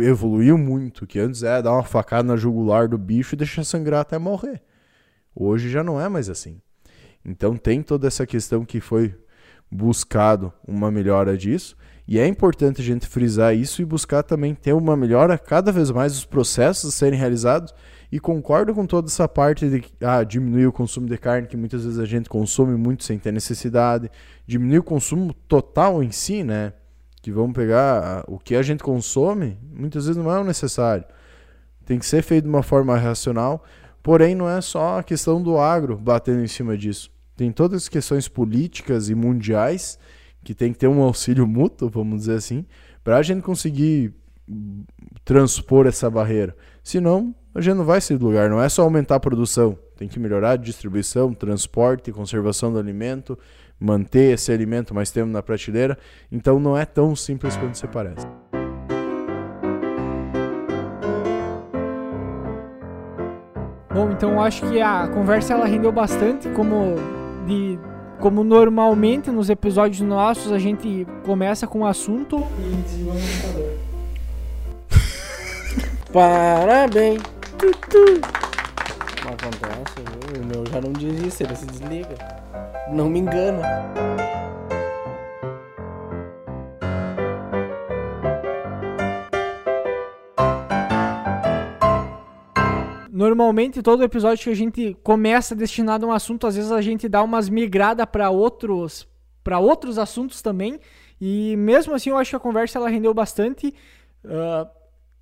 [0.00, 4.00] evoluiu muito, que antes é dar uma facada na jugular do bicho e deixar sangrar
[4.00, 4.60] até morrer.
[5.34, 6.60] Hoje já não é mais assim.
[7.24, 9.14] Então tem toda essa questão que foi
[9.70, 11.76] buscado uma melhora disso.
[12.08, 15.90] E é importante a gente frisar isso e buscar também ter uma melhora cada vez
[15.90, 17.74] mais os processos a serem realizados.
[18.12, 21.82] E concordo com toda essa parte de ah, diminuir o consumo de carne, que muitas
[21.84, 24.08] vezes a gente consome muito sem ter necessidade.
[24.46, 26.72] Diminuir o consumo total em si, né?
[27.20, 31.04] Que vamos pegar ah, o que a gente consome, muitas vezes não é o necessário.
[31.84, 33.64] Tem que ser feito de uma forma racional.
[34.00, 37.10] Porém, não é só a questão do agro batendo em cima disso.
[37.36, 39.98] Tem todas as questões políticas e mundiais
[40.46, 42.64] que tem que ter um auxílio mútuo, vamos dizer assim,
[43.02, 44.14] para a gente conseguir
[45.24, 46.56] transpor essa barreira.
[46.84, 48.48] Senão, a gente não vai sair do lugar.
[48.48, 53.36] Não é só aumentar a produção, tem que melhorar a distribuição, transporte, conservação do alimento,
[53.80, 55.98] manter esse alimento mais tempo na prateleira.
[56.30, 58.24] Então, não é tão simples quanto você parece.
[63.92, 66.94] Bom, então acho que a conversa ela rendeu bastante, como
[67.46, 67.76] de
[68.20, 73.86] como normalmente nos episódios nossos a gente começa com um assunto e computador.
[76.12, 77.22] Parabéns.
[77.58, 77.70] Tu,
[79.28, 80.92] acontece, o meu já não
[81.26, 82.16] isso, ele se desliga.
[82.90, 83.62] Não me engana.
[93.16, 97.08] Normalmente todo episódio que a gente começa destinado a um assunto, às vezes a gente
[97.08, 99.08] dá umas migradas para outros
[99.42, 100.78] para outros assuntos também.
[101.18, 103.72] E mesmo assim eu acho que a conversa ela rendeu bastante.
[104.22, 104.68] ah,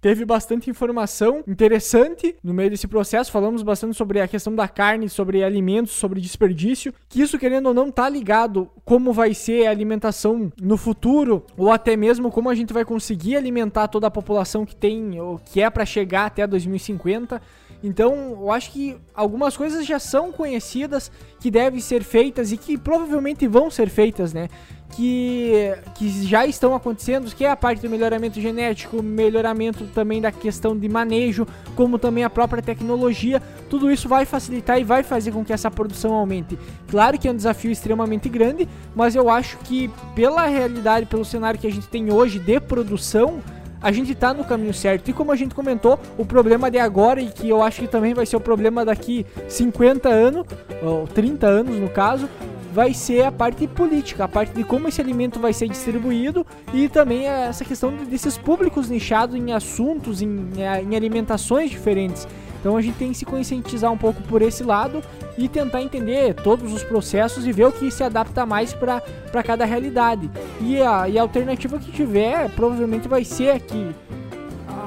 [0.04, 3.32] teve bastante informação interessante no meio desse processo.
[3.32, 6.92] Falamos bastante sobre a questão da carne, sobre alimentos, sobre desperdício.
[7.08, 11.72] Que isso, querendo ou não, tá ligado como vai ser a alimentação no futuro, ou
[11.72, 15.62] até mesmo como a gente vai conseguir alimentar toda a população que tem, ou que
[15.62, 17.40] é para chegar até 2050.
[17.86, 22.78] Então, eu acho que algumas coisas já são conhecidas, que devem ser feitas e que
[22.78, 24.48] provavelmente vão ser feitas, né?
[24.96, 30.32] Que, que já estão acontecendo, que é a parte do melhoramento genético, melhoramento também da
[30.32, 33.42] questão de manejo, como também a própria tecnologia.
[33.68, 36.58] Tudo isso vai facilitar e vai fazer com que essa produção aumente.
[36.88, 38.66] Claro que é um desafio extremamente grande,
[38.96, 43.42] mas eu acho que pela realidade, pelo cenário que a gente tem hoje de produção,
[43.84, 45.10] a gente tá no caminho certo.
[45.10, 48.14] E como a gente comentou, o problema de agora, e que eu acho que também
[48.14, 50.46] vai ser o problema daqui 50 anos,
[50.82, 52.26] ou 30 anos no caso,
[52.72, 56.88] vai ser a parte política, a parte de como esse alimento vai ser distribuído e
[56.88, 62.26] também essa questão de- desses públicos nichados em assuntos, em, eh, em alimentações diferentes.
[62.58, 65.02] Então a gente tem que se conscientizar um pouco por esse lado
[65.36, 69.64] e tentar entender todos os processos e ver o que se adapta mais para cada
[69.64, 70.30] realidade.
[70.60, 73.94] E a, e a alternativa que tiver provavelmente vai ser a que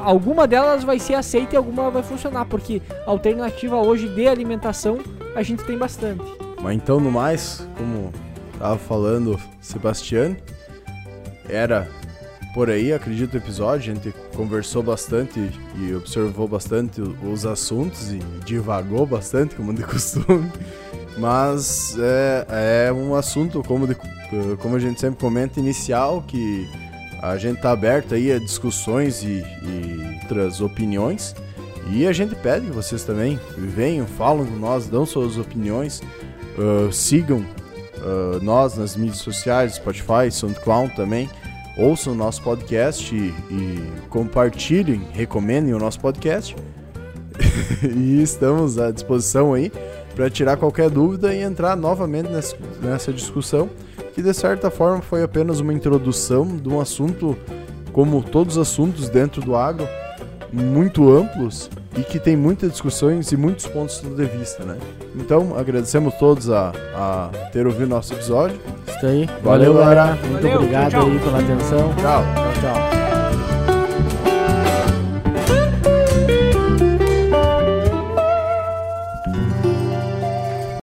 [0.04, 5.00] alguma delas vai ser aceita e alguma vai funcionar, porque alternativa hoje de alimentação
[5.36, 6.24] a gente tem bastante.
[6.62, 8.12] Mas então, no mais, como
[8.58, 10.36] tava falando Sebastião,
[11.50, 11.88] era
[12.58, 13.92] por aí, acredito, o episódio.
[13.92, 20.52] A gente conversou bastante e observou bastante os assuntos e divagou bastante, como de costume.
[21.20, 23.96] Mas é, é um assunto, como, de-
[24.60, 26.68] como a gente sempre comenta, inicial, que
[27.22, 31.36] a gente tá aberto aí a discussões e, e outras opiniões.
[31.92, 36.02] E a gente pede que vocês também venham, falam com nós, dão suas opiniões.
[36.58, 37.38] Uh, sigam
[37.98, 41.30] uh, nós nas mídias sociais, Spotify, SoundCloud também.
[41.78, 46.56] Ouçam o nosso podcast e, e compartilhem, recomendem o nosso podcast.
[47.96, 49.72] e estamos à disposição aí
[50.16, 52.30] para tirar qualquer dúvida e entrar novamente
[52.82, 53.70] nessa, discussão,
[54.16, 57.38] que de certa forma foi apenas uma introdução de um assunto,
[57.94, 59.88] como todos os assuntos dentro do agro,
[60.52, 64.78] muito amplos e que tem muitas discussões e muitos pontos de vista, né?
[65.16, 68.60] Então, agradecemos todos a, a ter ouvido nosso episódio.
[68.88, 69.30] Isso aí.
[69.44, 70.18] Valeu, galera.
[70.26, 71.06] Muito Valeu, obrigado tchau.
[71.08, 71.94] aí pela atenção.
[71.96, 72.24] Tchau!
[72.24, 72.97] Tchau, tchau.